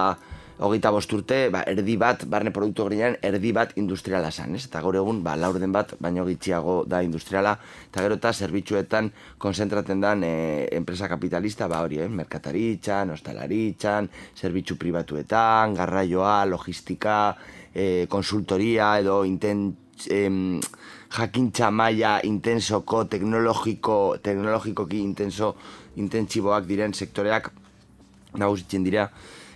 [0.62, 4.64] hogeita bosturte, ba, erdi bat, barne produktu grinean, erdi bat industriala zan, ez?
[4.68, 7.56] Eta gaur egun, ba, laurden bat, baino gitxiago da industriala,
[7.88, 9.10] eta gero eta zerbitzuetan
[9.42, 10.32] konzentraten den e,
[10.78, 12.08] enpresa kapitalista, ba, hori, eh?
[12.08, 17.18] merkataritzan, ostalaritzan, zerbitzu pribatuetan, garraioa, logistika,
[17.74, 19.66] e, konsultoria, edo inten,
[20.14, 20.60] em,
[21.12, 25.56] jakintza maila intensoko, teknologiko, teknologikoki intenso,
[25.98, 27.50] intentsiboak diren sektoreak
[28.38, 29.10] nagusitzen dira.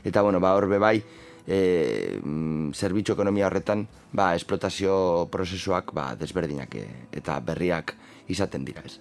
[0.06, 1.00] Eta, bueno, ba, horbe bai,
[1.46, 2.20] e,
[2.74, 6.86] zerbitzu ekonomia horretan, ba, esplotazio prozesuak ba, desberdinak e,
[7.22, 7.96] eta berriak
[8.30, 9.00] izaten dira, ez.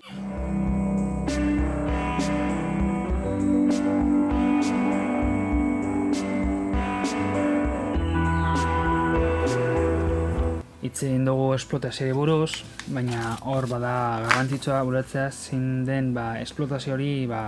[10.85, 12.61] Itzen dugu esplotazio buruz,
[12.93, 13.93] baina hor bada
[14.25, 17.39] garrantzitsua buletzea zein den ba, esplotazio hori ba,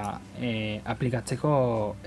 [0.42, 1.52] e, aplikatzeko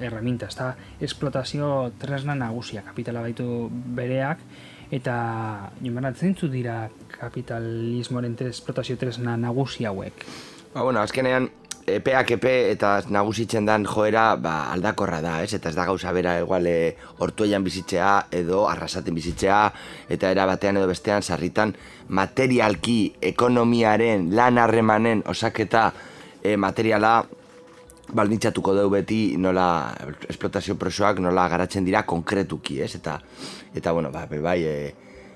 [0.09, 0.49] erreminta.
[0.51, 0.73] Ez da,
[1.09, 1.69] esplotazio
[2.03, 4.43] tresna nagusia, kapitala baitu bereak,
[4.91, 5.15] eta
[5.85, 10.27] joan zeintzu dira kapitalismoaren esplotazio tresna nagusia hauek?
[10.75, 11.51] Ba, bueno, azkenean,
[11.97, 15.55] epeak epe eta nagusitzen dan joera ba, aldakorra da, ez?
[15.57, 19.61] Eta ez da gauza bera egual e, ortueian bizitzea edo arrasaten bizitzea
[20.09, 21.75] eta era batean edo bestean sarritan
[22.09, 25.91] materialki ekonomiaren lan harremanen osaketa
[26.43, 27.25] e, materiala
[28.11, 29.67] baldintzatuko dugu beti nola
[30.29, 32.95] esplotazio prosoak nola garatzen dira konkretuki, ez?
[32.99, 33.21] Eta,
[33.75, 34.95] eta bueno, ba, bai, e,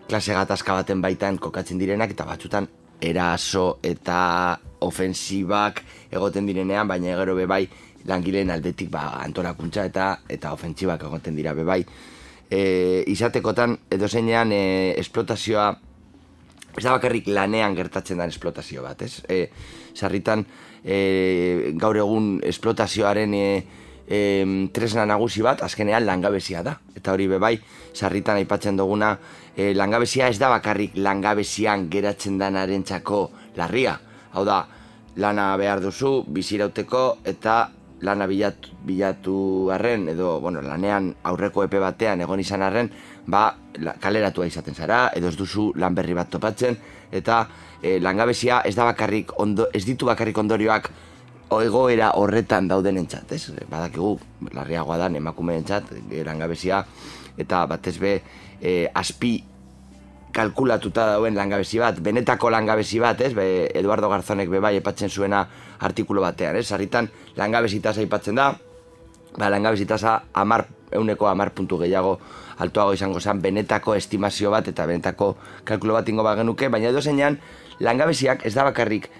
[0.08, 2.68] klase gatazka baten baitan kokatzen direnak eta batzutan
[3.04, 7.64] eraso eta ofensibak egoten direnean, baina gero bebai
[8.08, 11.82] langileen aldetik ba, antolakuntza eta eta ofensibak egoten dira bebai.
[12.50, 14.64] E, izatekotan edo zeinean e,
[15.00, 15.72] esplotazioa
[16.74, 19.22] ez da bakarrik lanean gertatzen den esplotazio bat, ez?
[19.30, 19.46] E,
[19.94, 20.44] sarritan
[20.82, 23.46] e, gaur egun esplotazioaren e,
[24.08, 26.76] e, tresna nagusi bat azkenean langabezia da.
[26.96, 27.56] Eta hori bebai,
[27.94, 29.14] sarritan aipatzen duguna
[29.56, 33.98] e, langabezia ez da bakarrik langabezian geratzen danaren txako larria.
[34.34, 34.64] Hau da,
[35.16, 37.68] lana behar duzu, bizirauteko eta
[38.04, 39.36] lana bilatu, bilatu
[39.72, 42.90] arren, edo bueno, lanean aurreko epe batean egon izan arren,
[43.26, 43.46] ba,
[44.00, 46.76] kaleratua izaten zara, edo ez duzu lan berri bat topatzen,
[47.12, 47.46] eta
[47.80, 50.90] e, langabezia ez da bakarrik, ondo, ez ditu bakarrik ondorioak
[51.50, 53.52] egoera horretan dauden entzat, ez?
[53.70, 54.18] Badakigu,
[54.52, 56.84] larriagoa da, emakumeen entzat, e, langabezia,
[57.38, 58.14] eta batez be,
[58.60, 59.36] e, aspi
[60.34, 63.32] kalkulatuta dauen langabezi bat, benetako langabezi bat, ez?
[63.36, 65.44] Be, Eduardo Garzonek be bai epatzen zuena
[65.78, 66.66] artikulu batean, ez?
[66.66, 68.50] Sarritan langabezi tasa aipatzen da,
[69.38, 72.18] ba, langabezi tasa amar, euneko amar puntu gehiago
[72.58, 77.38] altuago izango zen benetako estimazio bat eta benetako kalkulo bat ingo bagenuke, baina edo zeinan
[77.80, 79.10] langabeziak ez da bakarrik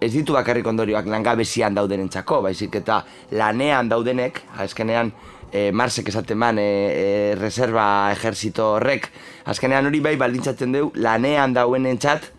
[0.00, 3.02] ez ditu bakarrik ondorioak langabezian dauden entzako, baizik eta
[3.36, 5.12] lanean daudenek, azkenean
[5.52, 7.84] e, Marsek esaten man e, e, reserva
[8.14, 9.10] ejerzito horrek,
[9.50, 12.30] azkenean hori bai baldintzatzen dugu lanean dauen entzat,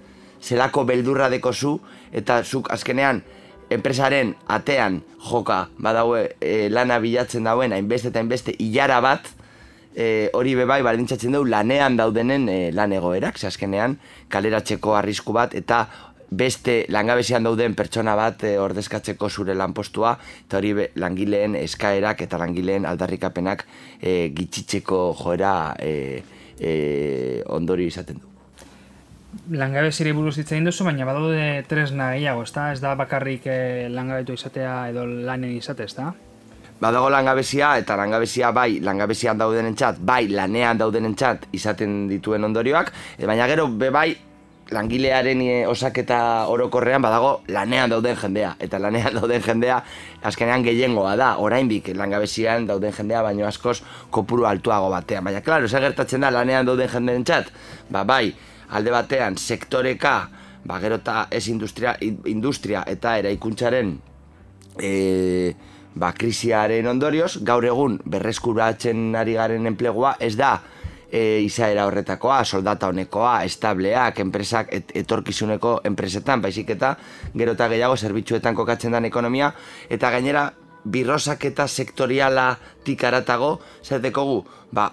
[0.42, 1.78] zelako beldurra dekozu,
[2.12, 3.22] eta zuk azkenean
[3.72, 5.00] enpresaren atean
[5.30, 9.30] joka badaue e, lana bilatzen dauen hainbeste eta hainbeste hilara bat,
[9.96, 14.00] e, hori bebai baldintzatzen dugu lanean daudenen e, lan egoerak, azkenean
[14.34, 15.86] kaleratzeko arrisku bat, eta
[16.32, 20.16] beste langabezian dauden pertsona bat e, ordezkatzeko zure lanpostua
[20.46, 23.66] eta hori langileen eskaerak eta langileen aldarrikapenak
[24.00, 26.24] e, gitxitzeko joera e,
[26.58, 26.74] e,
[27.52, 28.28] ondori izaten du.
[29.56, 32.72] Langabezire buruz hitzain duzu, baina badaude tresna gehiago, ezta?
[32.72, 36.10] Ez da bakarrik e, langabetu izatea edo lanen izate, ezta?
[36.82, 42.92] Badago langabezia eta langabezia bai langabezian dauden entzat, bai lanean dauden entzat izaten dituen ondorioak,
[43.22, 44.10] baina gero be bai
[44.72, 48.56] langilearen e, osaketa orokorrean badago lanean dauden jendea.
[48.60, 49.82] Eta lanean dauden jendea
[50.24, 55.24] azkenean gehiengoa da, oraindik langabezian dauden jendea, baino askoz kopuru altuago batean.
[55.28, 57.52] Baina, klaro, ez gertatzen da lanean dauden jendeen txat,
[57.92, 58.32] ba, bai,
[58.72, 60.16] alde batean sektoreka,
[60.66, 61.96] ba, gero eta ez industria,
[62.30, 63.98] industria eta eraikuntzaren
[64.80, 64.92] e,
[65.96, 70.60] ba, krisiaren ondorioz, gaur egun berreskuratzen ari garen enplegua, ez da,
[71.12, 76.96] e, izaera horretakoa, soldata honekoa, estableak, enpresak, et, etorkizuneko enpresetan, baizik eta
[77.36, 79.52] gero eta gehiago zerbitzuetan kokatzen den ekonomia,
[79.90, 80.50] eta gainera,
[80.82, 82.56] birrosak eta sektoriala
[82.88, 84.40] tikaratago, zer dekogu,
[84.74, 84.90] ba,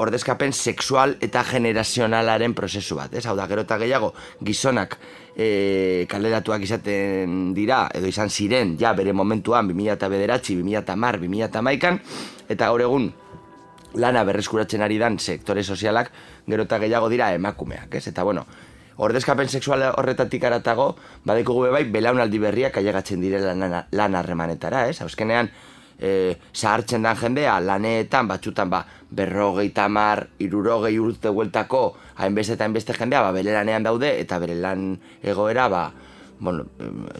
[0.00, 3.24] ordezkapen sexual eta generazionalaren prozesu bat, ez?
[3.28, 4.12] Hau da, gero eta gehiago,
[4.44, 4.96] gizonak
[5.36, 10.96] e, kaleratuak izaten dira, edo izan ziren, ja, bere momentuan, 2000 eta bederatzi, 2000 eta
[10.96, 12.00] mar, 2000 eta maikan,
[12.48, 13.10] eta gaur egun,
[13.94, 16.10] lana berreskuratzen ari dan sektore sozialak
[16.46, 18.06] gero eta gehiago dira emakumeak, ez?
[18.08, 18.46] Eta bueno,
[18.96, 25.00] ordezkapen sexual horretatik aratago, badeko gube bai, belaunaldi berriak ailegatzen dire lan harremanetara, ez?
[25.00, 25.50] Hauzkenean,
[26.00, 31.82] e, zahartzen dan jendea laneetan, batxutan ba, berrogei tamar, irurogei urte hueltako
[32.16, 35.84] hainbeste eta hainbeste jendea ba, bere lanean daude eta bere lan egoera ba,
[36.40, 36.64] bueno,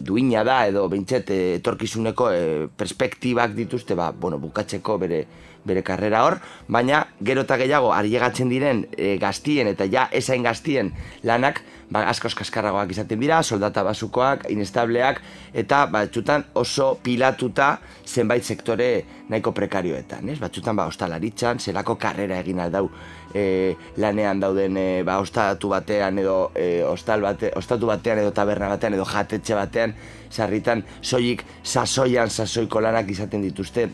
[0.01, 2.43] duina da edo behintzet etorkizuneko e,
[2.77, 5.25] perspektibak dituzte ba, bueno, bukatzeko bere
[5.65, 10.91] bere karrera hor, baina gero eta gehiago ariegatzen diren e, gaztien eta ja esain gaztien
[11.23, 15.21] lanak ba, askoz kaskarragoak izaten dira, soldata basukoak, inestableak,
[15.53, 17.73] eta batxutan oso pilatuta
[18.07, 18.91] zenbait sektore
[19.29, 20.39] nahiko prekarioetan, ez?
[20.41, 22.87] Batxutan ba, ostalaritzan, zelako karrera egin aldau
[23.35, 28.71] e, lanean dauden e, ba, ostatu batean edo e, ostal bate, ostatu batean edo taberna
[28.71, 29.95] batean edo jatetxe batean,
[30.31, 33.89] sarritan soilik sasoian sasoiko lanak izaten dituzte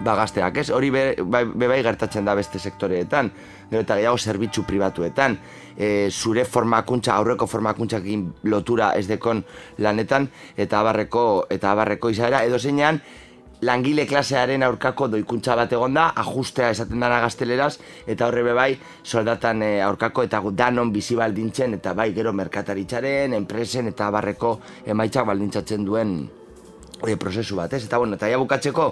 [0.00, 0.70] ba, gazteak, ez?
[0.74, 3.30] Hori be, bai, be, bai gertatzen da beste sektoreetan,
[3.70, 5.38] gero eta gehiago zerbitzu pribatuetan,
[5.76, 9.44] e, zure formakuntza, aurreko formakuntzakin lotura ez dekon
[9.78, 13.00] lanetan, eta abarreko, eta abarreko izaera, edo zeinean,
[13.64, 18.70] langile klasearen aurkako doikuntza bat egon da, ajustea esaten dara gazteleraz, eta horre bai
[19.02, 25.30] soldatan e, aurkako eta danon bizi baldintzen, eta bai gero merkataritzaren, enpresen eta abarreko emaitzak
[25.30, 26.18] baldintzatzen duen
[27.08, 27.84] e, prozesu bat, ez?
[27.84, 28.88] Eta bueno, eta ja bukatzeko,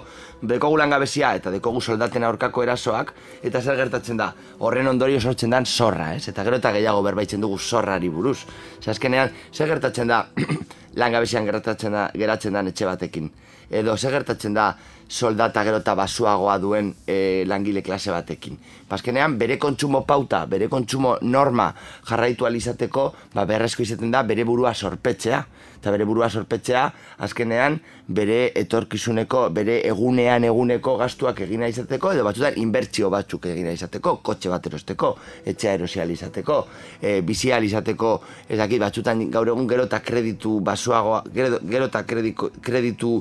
[0.53, 5.65] dekogu langabezia eta dekogu soldaten aurkako erasoak, eta zer gertatzen da, horren ondorio sortzen dan
[5.65, 6.27] zorra, ez?
[6.31, 8.39] Eta gero eta gehiago berbaitzen dugu zorrari buruz.
[8.81, 10.25] Zer azkenean, zer gertatzen da,
[11.01, 13.31] langabezian gertatzen da, geratzen dan etxe batekin.
[13.73, 14.73] Edo, zer gertatzen da,
[15.13, 18.57] soldata gero eta basuagoa duen e, langile klase batekin.
[18.89, 21.69] Bazkenean, bere kontsumo pauta, bere kontsumo norma
[22.09, 25.43] jarraitu alizateko, ba, beharrezko izaten da bere burua sorpetzea.
[25.77, 26.85] Eta bere burua sorpetzea,
[27.27, 34.17] azkenean, bere etorkizuneko, bere egunean eguneko gastuak egina izateko, edo batzutan inbertsio batzuk egina izateko,
[34.25, 35.13] kotxe bat erosteko,
[35.47, 36.57] etxea erosial izateko,
[36.99, 38.13] e, bizial izateko,
[38.49, 43.13] ez dakit, batzutan gaur egun gero eta kreditu basuagoa, gero, gero eta kreditu, kreditu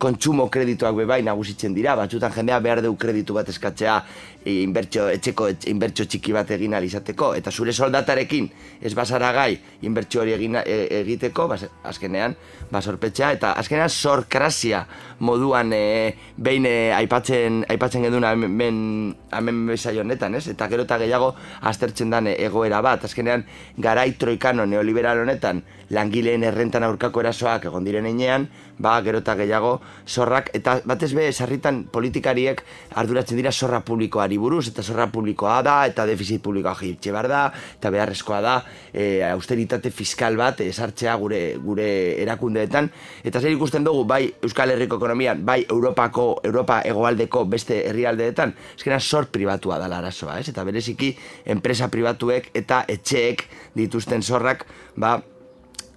[0.00, 3.98] kontsumo kredituak bebain nagusitzen dira, batzutan jendea behar du kreditu bat eskatzea
[4.40, 8.48] e, inbertsio, etxeko inbertsio txiki bat egin izateko, eta zure soldatarekin
[8.80, 12.36] ez bazara gai inbertsio hori egin, e, egiteko, bas, azkenean,
[12.72, 13.90] basorpetxea, eta azkenean
[14.30, 14.86] sorkrazia
[15.18, 19.68] moduan e, behin e, aipatzen, aipatzen geduna hemen, hemen
[20.00, 20.46] honetan, ez?
[20.48, 23.44] Eta gero eta gehiago aztertzen den egoera bat, azkenean
[23.76, 28.46] garai troikano neoliberal honetan langileen errentan aurkako erasoak egon diren einean,
[28.80, 29.72] ba, gero eta gehiago
[30.08, 32.62] zorrak, eta batez be, sarritan politikariek
[33.00, 37.42] arduratzen dira zorra publikoari buruz, eta zorra publikoa da, eta defizit publikoa jitxe behar da,
[37.76, 38.54] eta beharrezkoa da,
[38.92, 41.88] e, austeritate fiskal bat esartzea gure gure
[42.22, 42.90] erakundeetan,
[43.26, 49.00] eta zer ikusten dugu, bai Euskal Herriko ekonomian, bai Europako, Europa egoaldeko beste herrialdeetan, eskena
[49.00, 50.48] zor pribatua da arazoa, ez?
[50.52, 51.12] Eta bereziki,
[51.50, 53.44] enpresa pribatuek eta etxeek
[53.76, 54.64] dituzten zorrak,
[54.96, 55.18] ba,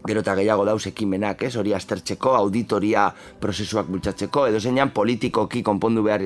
[0.08, 3.08] gero eta gehiago dauz ekimenak, ez, hori aztertzeko, auditoria
[3.40, 6.26] prozesuak bultzatzeko, edo zeinan politikoki konpondu behar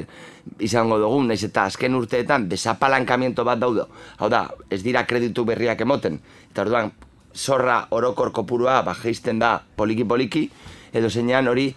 [0.63, 3.87] izango dugu, naiz eta azken urteetan desapalankamiento bat daudo.
[4.17, 6.19] Hau da, ez dira kreditu berriak emoten,
[6.49, 6.91] eta orduan,
[7.37, 10.47] zorra orokor kopurua bajeisten da poliki-poliki,
[10.93, 11.69] edo zeinan hori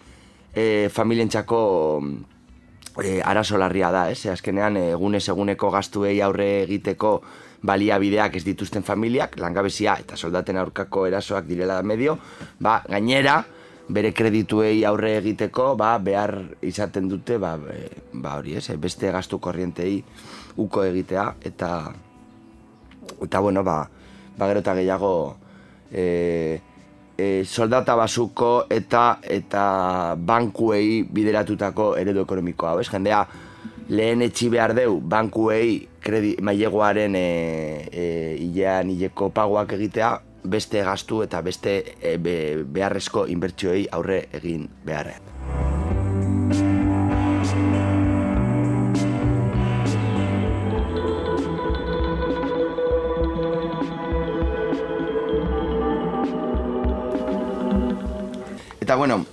[0.55, 1.61] e, familientzako
[3.05, 7.19] e, arazo larria da, ez, azkenean egunez eguneko gastuei aurre egiteko
[7.63, 12.17] baliabideak ez dituzten familiak, langabezia eta soldaten aurkako erasoak direla da medio,
[12.61, 13.41] ba, gainera,
[13.91, 17.57] bere kredituei aurre egiteko, ba, behar izaten dute, ba,
[18.13, 19.99] ba hori ez, beste gastu korrientei
[20.63, 21.71] uko egitea, eta,
[23.21, 23.83] eta bueno, ba,
[24.39, 25.15] ba gero eta gehiago,
[25.91, 26.05] e,
[27.19, 29.65] e, soldata basuko eta eta
[30.17, 33.25] bankuei bideratutako eredu ekonomikoa, ez, jendea,
[33.91, 37.27] lehen etxi behar deu bankuei kredi, mailegoaren e,
[37.91, 38.05] e,
[38.39, 40.13] ilean ileko pagoak egitea
[40.51, 45.27] beste gastu eta beste e, be, beharrezko inbertsioei aurre egin beharrean.
[58.81, 59.25] Eta bueno,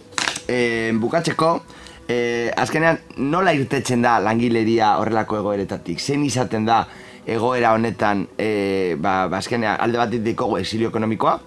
[0.47, 1.63] eh, bukatzeko,
[2.07, 5.99] eh, azkenean nola irtetzen da langileria horrelako egoeretatik?
[5.99, 6.85] Zein izaten da
[7.27, 11.39] egoera honetan, eh, ba, azkenean alde bat ditiko exilio ekonomikoa,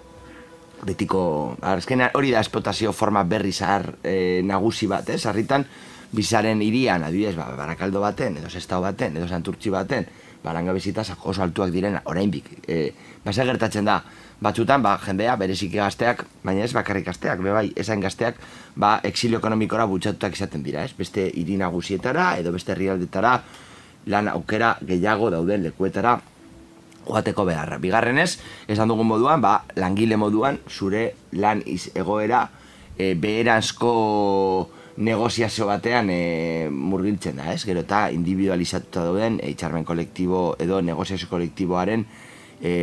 [0.86, 5.18] betiko, ba, azkenean hori da esplotazio forma berri zahar eh, nagusi bat, eh?
[5.18, 5.64] Sarritan,
[6.12, 10.08] bizaren irian, adibidez, ba, barakaldo baten, edo sestao baten, edo santurtzi baten,
[10.42, 12.48] baranga bizitaz oso altuak direna, oraindik.
[12.66, 12.92] E,
[13.24, 14.00] ba, gertatzen da,
[14.40, 18.40] batzutan, ba, jendea, bereziki gazteak, baina ez bakarrik gazteak, be bai, esain gazteak,
[18.77, 20.95] ba, exilio ekonomikora butxatutak izaten dira, ez?
[20.97, 23.35] Beste irina guzietara, edo beste herrialdetara,
[24.07, 26.18] lan aukera gehiago dauden lekuetara,
[27.07, 27.79] joateko beharra.
[27.83, 32.47] Bigarrenez, esan dugun moduan, ba, langile moduan, zure lan iz egoera,
[32.97, 33.95] e, beheranzko
[35.01, 37.64] negoziazio batean e, murgiltzen da, ez?
[37.64, 42.05] Gero eta individualizatuta dauden e, itxarmen kolektibo edo negoziazio kolektiboaren
[42.61, 42.75] e,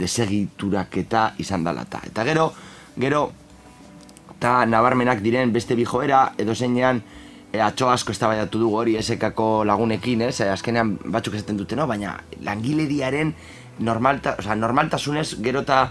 [0.00, 2.02] desegituraketa izan dela eta.
[2.06, 2.50] Eta gero,
[3.00, 3.24] gero,
[4.40, 7.02] eta nabarmenak diren beste bi joera, edo zeinean,
[7.52, 10.38] e, atxo asko eztabaidatu dugu hori esekako lagunekin, ez?
[10.40, 11.84] E, azkenean batzuk esaten dute, no?
[11.90, 12.14] baina
[12.46, 13.34] langileriaren
[13.84, 15.82] normalta, o sea, normaltasunez gero eta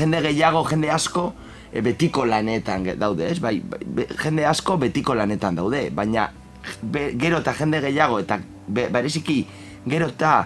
[0.00, 1.28] jende gehiago, jende asko,
[1.70, 3.38] e, betiko lanetan daude, ez?
[3.44, 6.26] Bai, bai jende asko betiko lanetan daude, baina
[6.82, 9.44] be, gero eta jende gehiago eta be, bereziki
[9.86, 10.40] gero eta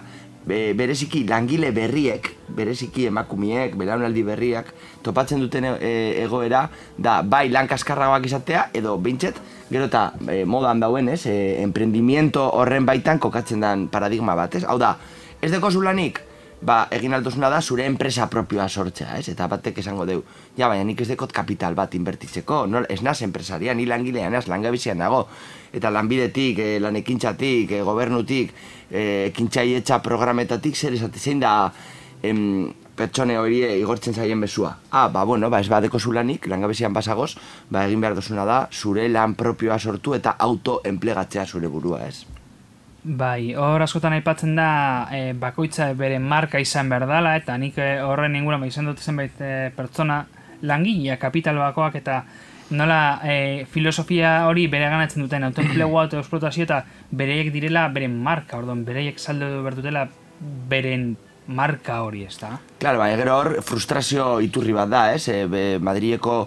[0.47, 4.71] be, bereziki langile berriek, bereziki emakumiek, belaunaldi berriak,
[5.05, 5.91] topatzen duten e,
[6.23, 6.67] egoera,
[6.97, 9.37] da bai lan kaskarragoak izatea, edo bintxet,
[9.71, 14.65] gero eta e, modan dauen, ez, e, emprendimiento horren baitan kokatzen den paradigma bat, ez?
[14.65, 14.95] Hau da,
[15.41, 16.21] ez deko zulanik,
[16.61, 19.27] ba, egin aldozuna da zure enpresa propioa sortzea, ez?
[19.33, 20.21] Eta batek esango deu,
[20.57, 22.83] ja, baina nik ez dekot kapital bat inbertitzeko, no?
[22.89, 25.25] ez naz enpresaria, ni langilean, ez langabizian nago,
[25.73, 28.53] eta lanbidetik, e, lanekintzatik, e, gobernutik,
[28.89, 31.55] e, ekintxaietxa programetatik, zer esate zein da
[32.21, 34.75] em, pertsone hori igortzen zaien bezua.
[34.91, 37.33] Ah, ba, bueno, ba, ez badeko zulanik, langabezian basagoz,
[37.69, 42.40] ba, egin behar dozuna da, zure lan propioa sortu eta autoenplegatzea zure burua, ez?
[43.03, 47.95] Bai, hor askotan aipatzen da e, bakoitza bere marka izan behar dela, eta nik e,
[48.05, 50.19] horren ingura izan dut zenbait e, pertsona
[50.61, 52.19] langilea kapital bakoak eta
[52.77, 58.61] nola e, filosofia hori bere ganatzen duten autoenplegua eta esplotazio eta bereiek direla beren marka,
[58.61, 60.07] orduan bereiek saldo behar dutela
[60.69, 61.15] beren
[61.47, 62.59] marka hori, ez da?
[62.77, 65.25] Claro, bai, gero hor frustrazio iturri bat da, ez?
[65.25, 66.43] E, Madrieko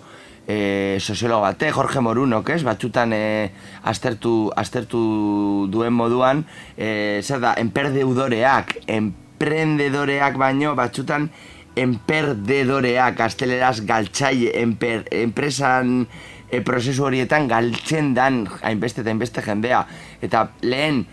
[0.47, 2.63] e, soziologo bate, Jorge Morunok, ez?
[2.67, 3.51] Batxutan e,
[3.83, 5.01] aztertu, aztertu
[5.73, 6.45] duen moduan,
[6.77, 11.31] e, zer da, enperdeudoreak, emprendedoreak baino, batxutan
[11.75, 16.05] enperdedoreak, asteleraz galtzaile, enper, enpresan
[16.51, 19.85] e, prozesu horietan galtzen dan hainbeste eta hainbeste jendea.
[20.23, 21.05] Eta lehen,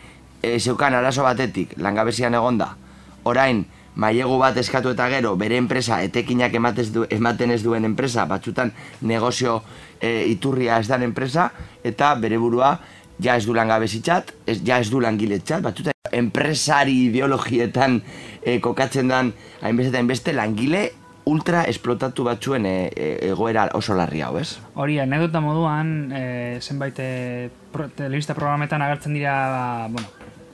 [0.42, 2.76] e, zeukan arazo batetik, langabezian egonda,
[3.24, 3.66] orain,
[3.96, 6.54] mailegu bat eskatu eta gero bere enpresa etekinak
[6.94, 8.72] du, ematen ez duen enpresa batzutan
[9.02, 9.62] negozio
[10.00, 11.52] e, iturria ez dan enpresa
[11.84, 12.80] eta bere burua
[13.22, 18.02] ja ez du langabezitzat, ez, ja ez du langiletzat, batzutan enpresari ideologietan
[18.42, 20.92] e, kokatzen dan hainbeste hainbeste langile
[21.26, 24.58] ultra esplotatu batzuen e, e, egoera oso larri hau, ez?
[24.74, 26.24] Hori, anedota moduan, e,
[26.62, 30.08] zenbait e, pro, telebista programetan agertzen dira, bueno,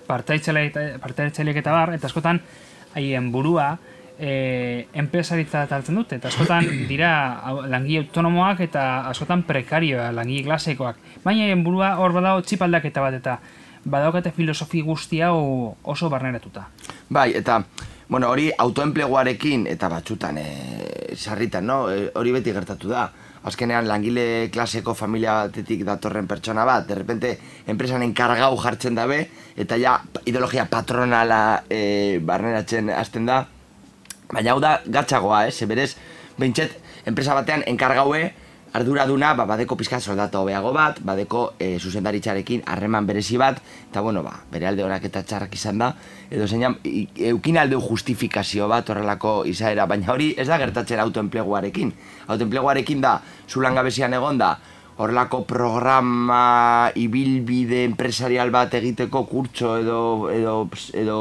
[0.08, 2.42] partaitzaileak eta bar, eta askotan,
[2.96, 3.78] haien burua
[4.20, 7.12] e, enpresaritza taltzen dute, eta askotan dira
[7.70, 11.00] langi autonomoak eta askotan prekarioa, langi klasekoak.
[11.26, 13.38] Baina haien burua hor badago txipaldaketa bat eta
[13.88, 16.68] badaukate filosofi guzti hau oso barneratuta.
[17.10, 17.62] Bai, eta
[18.10, 20.48] bueno, hori autoenpleguarekin eta batzutan e,
[21.16, 21.88] sarritan, no?
[21.92, 23.08] E, hori beti gertatu da.
[23.48, 27.38] Azkenean langile klaseko familia batetik datorren pertsona bat, derrepente
[27.72, 29.22] enpresan enkargau jartzen dabe,
[29.56, 33.46] eta ja ideologia patronala e, barneratzen hasten da.
[34.34, 35.54] Baina hau da gatzagoa, eh?
[35.56, 35.94] Zeberez,
[36.38, 36.76] behintzet,
[37.08, 38.34] enpresa batean enkargaue
[38.78, 43.60] arduraduna, ba, badeko pizkat soldata hobeago bat, badeko e, zuzendaritzarekin harreman berezi bat,
[43.90, 45.92] eta bueno, ba, bere alde honak eta txarrak izan da,
[46.30, 46.78] edo zeinan,
[47.32, 51.94] eukin aldeu justifikazio bat horrelako izaera, baina hori ez da gertatzen autoenpleguarekin.
[52.28, 53.18] Autoenpleguarekin da,
[53.50, 54.56] zulan gabezian egon da,
[54.98, 60.00] horrelako programa ibilbide empresarial bat egiteko kurtso edo,
[60.34, 60.58] edo,
[60.98, 61.20] edo,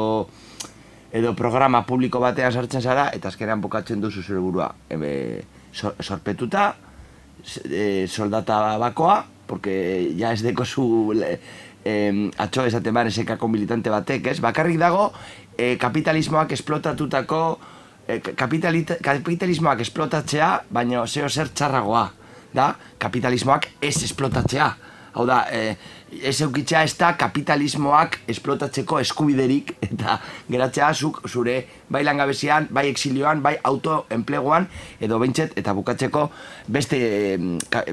[1.13, 5.11] edo programa publiko batean sartzen zara eta azkenean bukatzen duzu zure burua ebe,
[5.73, 6.71] sorpetuta
[7.69, 14.33] e, soldata bakoa porque ja ez deko zu eh, atxo esaten bar esekako militante batek,
[14.33, 14.39] ez?
[14.43, 15.13] Bakarrik dago
[15.57, 17.41] eh, kapitalismoak esplotatutako
[18.07, 22.09] eh, kapitalismoak esplotatzea, baina zeo zer txarragoa
[22.53, 24.69] da kapitalismoak ez esplotatzea.
[25.17, 25.75] Hau da, e,
[26.11, 30.17] ez eukitzea ez da kapitalismoak esplotatzeko eskubiderik eta
[30.49, 31.57] geratzea zuk zure
[31.89, 34.67] bai langabezian, bai exilioan, bai autoenpleguan
[34.99, 36.29] edo behintzet eta bukatzeko
[36.67, 36.99] beste,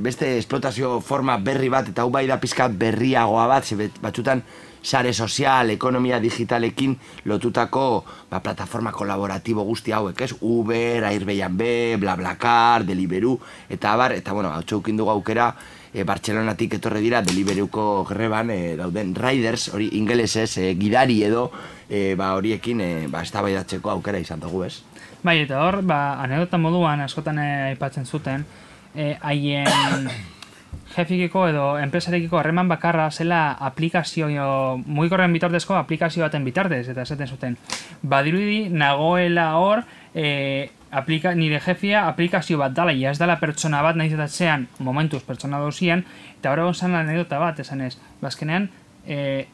[0.00, 4.44] beste esplotazio forma berri bat eta hau bai da pizkat berriagoa bat, batzutan
[4.84, 6.92] sare sozial, ekonomia digitalekin
[7.24, 10.34] lotutako ba, plataforma kolaboratibo guzti hauek, ez?
[10.44, 11.62] Uber, Airbnb,
[12.02, 13.38] BlaBlaCar, Deliveroo,
[13.72, 15.54] eta abar, eta bueno, hau dugu aukera,
[15.94, 21.46] e, Bartzelonatik etorre dira Deliverooko greban e, dauden riders, hori ingelesez, e, gidari edo,
[21.88, 24.82] e, ba, horiekin, e, ba, ez aukera izan dugu, ez?
[25.22, 28.44] Bai, eta hor, ba, anedota moduan, askotan aipatzen zuten,
[28.94, 30.10] haien
[30.94, 34.28] jefikiko edo enpresarekiko harreman bakarra zela aplikazio
[34.86, 37.56] mugikorren bitartezko aplikazio baten bitartez eta esaten zuten
[38.02, 39.82] badirudi nagoela hor
[40.14, 44.68] e, aplika, nire jefia aplikazio bat dala, ja ez dala pertsona bat, nahiz eta zean,
[44.78, 46.04] momentuz pertsona dozien,
[46.38, 48.68] eta hori gonzan anedota bat, esan ez, bazkenean,
[49.06, 49.46] e,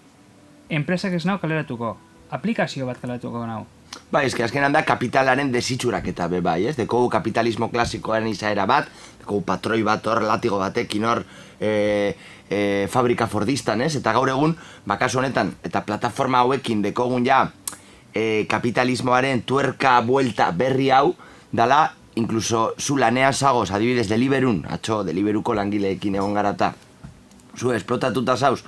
[0.68, 1.96] enpresak ez nau kaleratuko,
[2.30, 3.64] aplikazio bat kaleratuko nau.
[4.10, 6.76] Bai, eske azkenan da kapitalaren desitxurak eta be bai, ez?
[6.78, 8.90] Dekogu kapitalismo klasikoaren izaera bat,
[9.22, 11.24] dekogu patroi bat hor, latigo batekin hor,
[11.58, 11.72] e,
[12.46, 12.60] e,
[12.90, 13.96] fabrika fordistan, ez?
[13.98, 14.54] Eta gaur egun,
[14.86, 17.48] bakasu honetan, eta plataforma hauekin dekogun ja
[18.14, 21.14] e, kapitalismoaren tuerka buelta berri hau,
[21.52, 26.74] dala, incluso zu lanean zagoz, adibidez, deliberun, atxo, deliberuko langileekin egon garata,
[27.56, 28.62] zu esplotatuta zauz,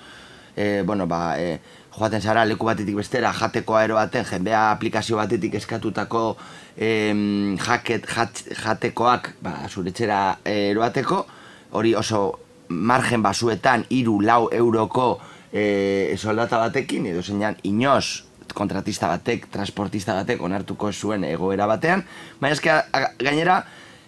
[0.56, 1.60] e, bueno, ba, e,
[1.92, 6.36] joaten zara leku batetik bestera jateko aero baten, jendea aplikazio batetik eskatutako
[6.76, 11.26] em, jaket, jat, jatekoak ba, zuretxera eroateko,
[11.72, 15.20] hori oso margen basuetan iru lau euroko
[15.52, 22.04] e, soldata batekin, edo zeinan inoz kontratista batek, transportista batek onartuko zuen egoera batean,
[22.40, 22.76] baina eske
[23.22, 23.62] gainera,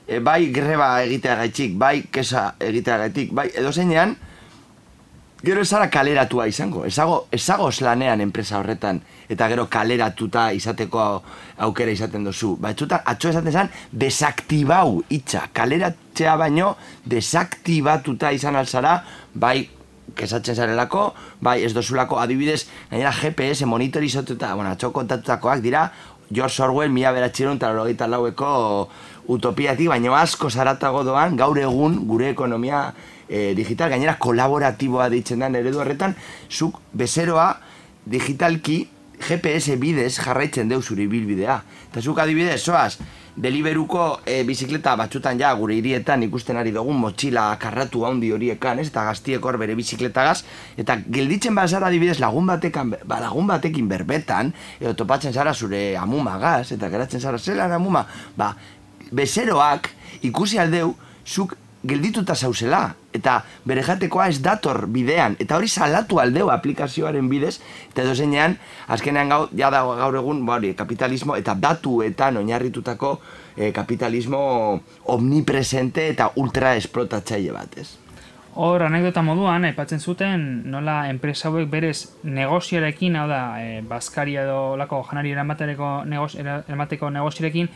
[0.06, 4.16] e, bai greba egitea gaitxik, bai kesa egitea gaitik, bai edo zeinan,
[5.44, 11.02] Gero ezara kaleratua izango, ezago, ezago lanean enpresa horretan, eta gero kaleratuta izateko
[11.66, 12.54] aukera izaten duzu.
[12.56, 16.70] Ba, etxuta, atxo esaten zen, desaktibau itxa, kaleratzea baino,
[17.04, 18.94] desaktibatuta izan alzara,
[19.34, 19.68] bai,
[20.16, 25.88] kesatzen zarelako, bai, ez dozulako adibidez, gainera GPS monitorizotuta, bueno, atxo kontatutakoak dira,
[26.32, 28.88] George Orwell mila beratxerun eta laueko
[29.28, 32.92] utopiatik, baino asko zaratago doan, gaur egun gure ekonomia
[33.28, 36.14] e, digital, gainera kolaboratiboa ditzen den eredu horretan,
[36.50, 37.60] zuk bezeroa
[38.06, 38.88] digitalki
[39.24, 41.60] GPS bidez jarraitzen deu zure bilbidea.
[41.90, 42.98] Eta zuk adibidez, soaz,
[43.36, 48.88] deliberuko e, bizikleta batzutan ja gure hirietan ikusten ari dugun motxila karratu handi horiekan, ez?
[48.92, 50.44] Eta gaztiek hor bere bizikletagaz,
[50.78, 56.70] eta gelditzen bazara adibidez lagun batekan, ba, lagun batekin berbetan, edo topatzen zara zure amumagaz,
[56.76, 58.06] eta geratzen zara zelan amuma,
[58.36, 58.54] ba,
[59.12, 59.90] bezeroak
[60.22, 60.94] ikusi aldeu,
[61.26, 67.58] zuk geldituta zauzela, eta bere jatekoa ez dator bidean, eta hori salatu aldeu aplikazioaren bidez,
[67.92, 68.56] eta edo zeinean,
[68.88, 73.18] azkenean gau, ja da gaur egun, bori, kapitalismo, eta datuetan oinarritutako
[73.56, 74.80] eh, kapitalismo
[75.16, 77.90] omnipresente eta ultra esplotatzaile bat, ez?
[78.54, 84.76] Hor, anekdota moduan, aipatzen zuten, nola enpresa hauek berez negozioarekin, hau da, e, Baskaria edo
[84.78, 87.70] lako janari eramateko, negoz, eramateko negozioarekin,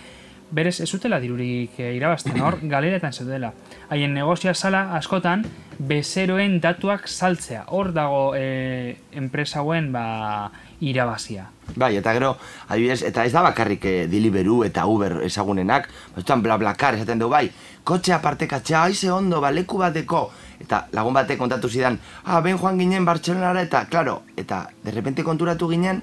[0.50, 3.52] berez ez zutela dirurik e, irabazten, hor, galeretan zeudela.
[3.90, 5.44] Haien negozioa sala askotan,
[5.78, 7.64] bezeroen datuak saltzea.
[7.68, 11.48] Hor dago e, enpresa hauen ba, irabazia.
[11.76, 12.34] Bai, eta gero,
[12.68, 17.20] adibidez, eta ez da bakarrik e, Deliveroo eta Uber ezagunenak, batzutan bla bla kar, esaten
[17.20, 17.48] du, bai,
[17.84, 20.28] kotxe apartekatzea, aize ondo, baleku bateko,
[20.64, 25.68] eta lagun batek kontatu zidan, ah, ben joan ginen Bartxelonara, eta, klaro, eta derrepente konturatu
[25.70, 26.02] ginen,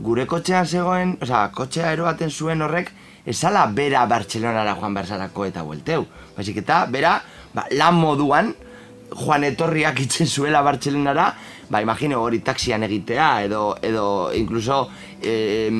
[0.00, 2.90] gure kotxean zegoen, oza, kotxea eroaten zuen horrek,
[3.26, 6.04] esala bera Bartxelonara joan berzarako eta buelteu.
[6.36, 7.16] Baizik eta, bera,
[7.54, 8.52] ba, lan moduan,
[9.14, 11.30] joan etorriak itzen zuela Bartxelonara,
[11.70, 14.06] ba, imagine hori taxian egitea, edo, edo,
[14.36, 14.88] incluso,
[15.22, 15.78] e,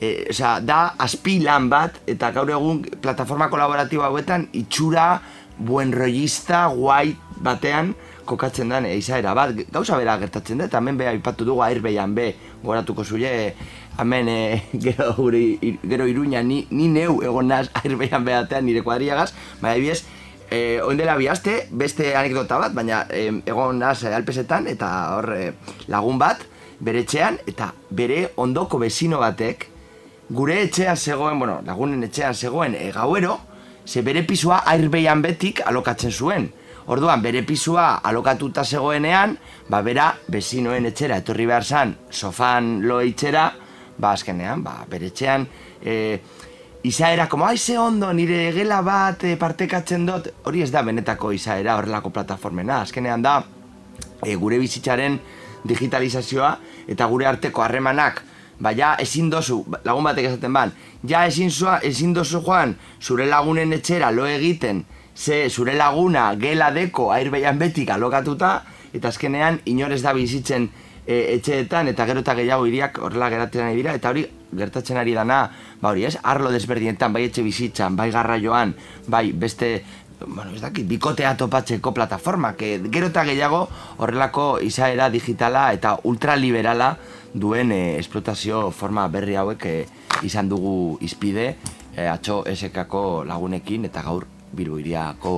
[0.00, 5.20] e, oza, da, aspi lan bat, eta gaur egun, plataforma kolaboratiba hauetan, itxura,
[5.62, 7.12] buen rollista, guai
[7.42, 7.92] batean,
[8.26, 12.32] kokatzen den eizaera bat, gauza bera gertatzen da, eta hemen beha ipatu dugu airbeian be,
[12.62, 13.54] goratuko zuile,
[13.98, 19.32] hemen e, gero, gure, gero iruña ni, ni neu egon naz airbeian behatean nire kuadriagaz,
[19.60, 20.04] baina ebiez,
[20.50, 25.52] e, oindela bihazte, beste anekdota bat, baina e, egon naz alpesetan, eta hor e,
[25.92, 26.44] lagun bat,
[26.82, 29.68] bere etxean, eta bere ondoko bezino batek,
[30.32, 33.38] gure etxean zegoen, bueno, lagunen etxean zegoen e, gauero,
[33.86, 36.50] ze bere pisua airbeian betik alokatzen zuen.
[36.90, 39.36] Orduan, bere pisua alokatuta zegoenean,
[39.70, 43.52] ba, bera, bezinoen etxera, etorri behar zan, sofan lo itxera,
[44.02, 45.46] ba, azkenean, ba, beretxean,
[45.80, 46.18] e,
[46.82, 51.78] izaera, como, aize ondo, nire gela bat e, partekatzen dut, hori ez da benetako izaera
[51.78, 53.38] horrelako plataformena, azkenean da,
[54.20, 55.20] e, gure bizitzaren
[55.68, 56.56] digitalizazioa,
[56.90, 58.24] eta gure arteko harremanak,
[58.62, 60.74] ba, ja, ezin dozu, lagun batek esaten ban,
[61.06, 64.84] ja, ezin, zua, ezin dozu joan, zure lagunen etxera lo egiten,
[65.14, 70.70] ze zure laguna gela deko airbeian betik alokatuta, eta azkenean inorez da bizitzen
[71.06, 75.14] e, etxeetan eta gero eta gehiago iriak horrela geratzen ari dira eta hori gertatzen ari
[75.16, 75.46] dana,
[75.80, 78.74] ba hori ez, arlo desberdienetan, bai etxe bizitzan, bai garraioan,
[79.08, 79.82] bai beste
[80.26, 86.96] bueno, ez dakit, bikotea topatzeko plataforma, que gero eta gehiago horrelako izaera digitala eta ultraliberala
[87.34, 89.76] duen e, esplotazio forma berri hauek e,
[90.22, 91.56] izan dugu izpide
[91.96, 95.34] e, atxo esekako lagunekin eta gaur biru iriako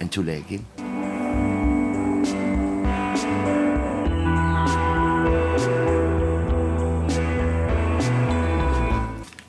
[0.00, 1.25] entzuleekin.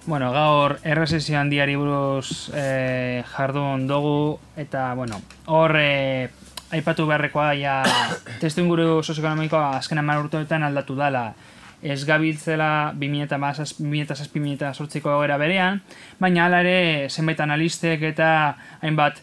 [0.08, 5.18] Bueno, gaur erresesio handiari buruz e, jardun dugu, eta, bueno,
[5.51, 6.30] hor e,
[6.72, 7.84] aipatu beharrekoa, ja,
[8.41, 11.36] testu inguru sozioekonomikoa azken amar urteetan aldatu dala,
[11.84, 15.84] ez gabiltzela 2006-2008ko egoera berean,
[16.24, 18.30] baina hala ere zenbait analistek eta
[18.80, 19.20] hainbat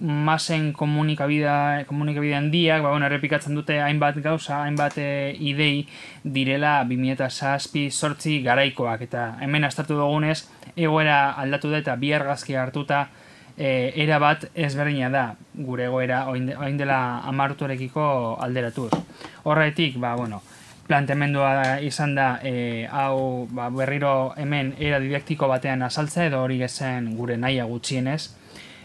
[0.00, 5.86] masen komunikabidea komunikabide handiak, ba, bueno, errepikatzen dute hainbat gauza, hainbat e, idei
[6.24, 10.44] direla 2006 sortzi garaikoak, eta hemen astartu dugunez,
[10.76, 13.06] egoera aldatu da eta bi argazki hartuta
[13.56, 15.24] e, era bat ezberdina da
[15.54, 18.92] gure egoera oin dela amartuarekiko alderatuz.
[19.44, 20.42] Horretik, ba, bueno,
[20.86, 27.14] planteamendua izan da e, hau ba, berriro hemen era didaktiko batean azaltza edo hori gezen
[27.16, 28.36] gure naia gutxienez,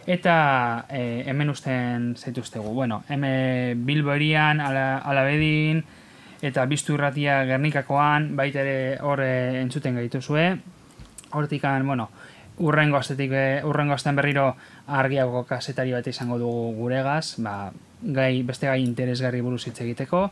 [0.07, 2.73] eta e, hemen usten zaituztegu.
[2.73, 5.83] Bueno, hemen Bilbo erian, alabedin,
[6.41, 10.45] eta biztu irratia Gernikakoan, baita ere hor entzuten gaituzue.
[11.31, 12.09] Hortik, bueno,
[12.59, 13.31] urrengo astetik,
[13.63, 14.55] urrengo astean berriro
[14.87, 17.71] argiago kasetari bat izango dugu guregaz, ba,
[18.01, 20.29] gai, beste gai interesgarri buruz hitz egiteko.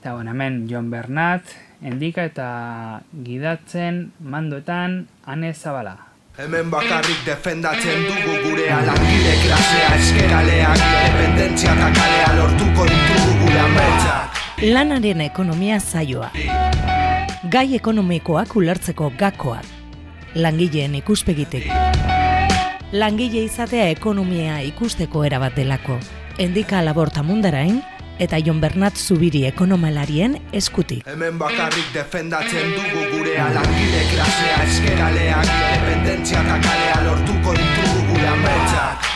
[0.00, 1.42] Eta bueno, hemen John Bernat,
[1.82, 6.09] endika eta gidatzen mandoetan Ane Zabala.
[6.38, 14.38] Hemen bakarrik defendatzen dugu gure alangile klasea eskeraleak Independentzia eta kalea lortuko ditugu gure ametsak
[14.62, 16.30] Lanaren ekonomia zaioa
[17.50, 19.66] Gai ekonomikoak ulertzeko gakoak
[20.34, 21.66] Langileen ikuspegitek
[22.92, 25.98] Langile izatea ekonomia ikusteko erabat delako.
[26.42, 27.82] Endika laborta mundarain
[28.20, 31.06] eta Jon Bernat Zubiri ekonomalarien eskutik.
[31.08, 39.09] Hemen bakarrik defendatzen dugu gure alakide klasea eskeraleak, dependentzia eta kalea lortuko ditugu gure ametxak.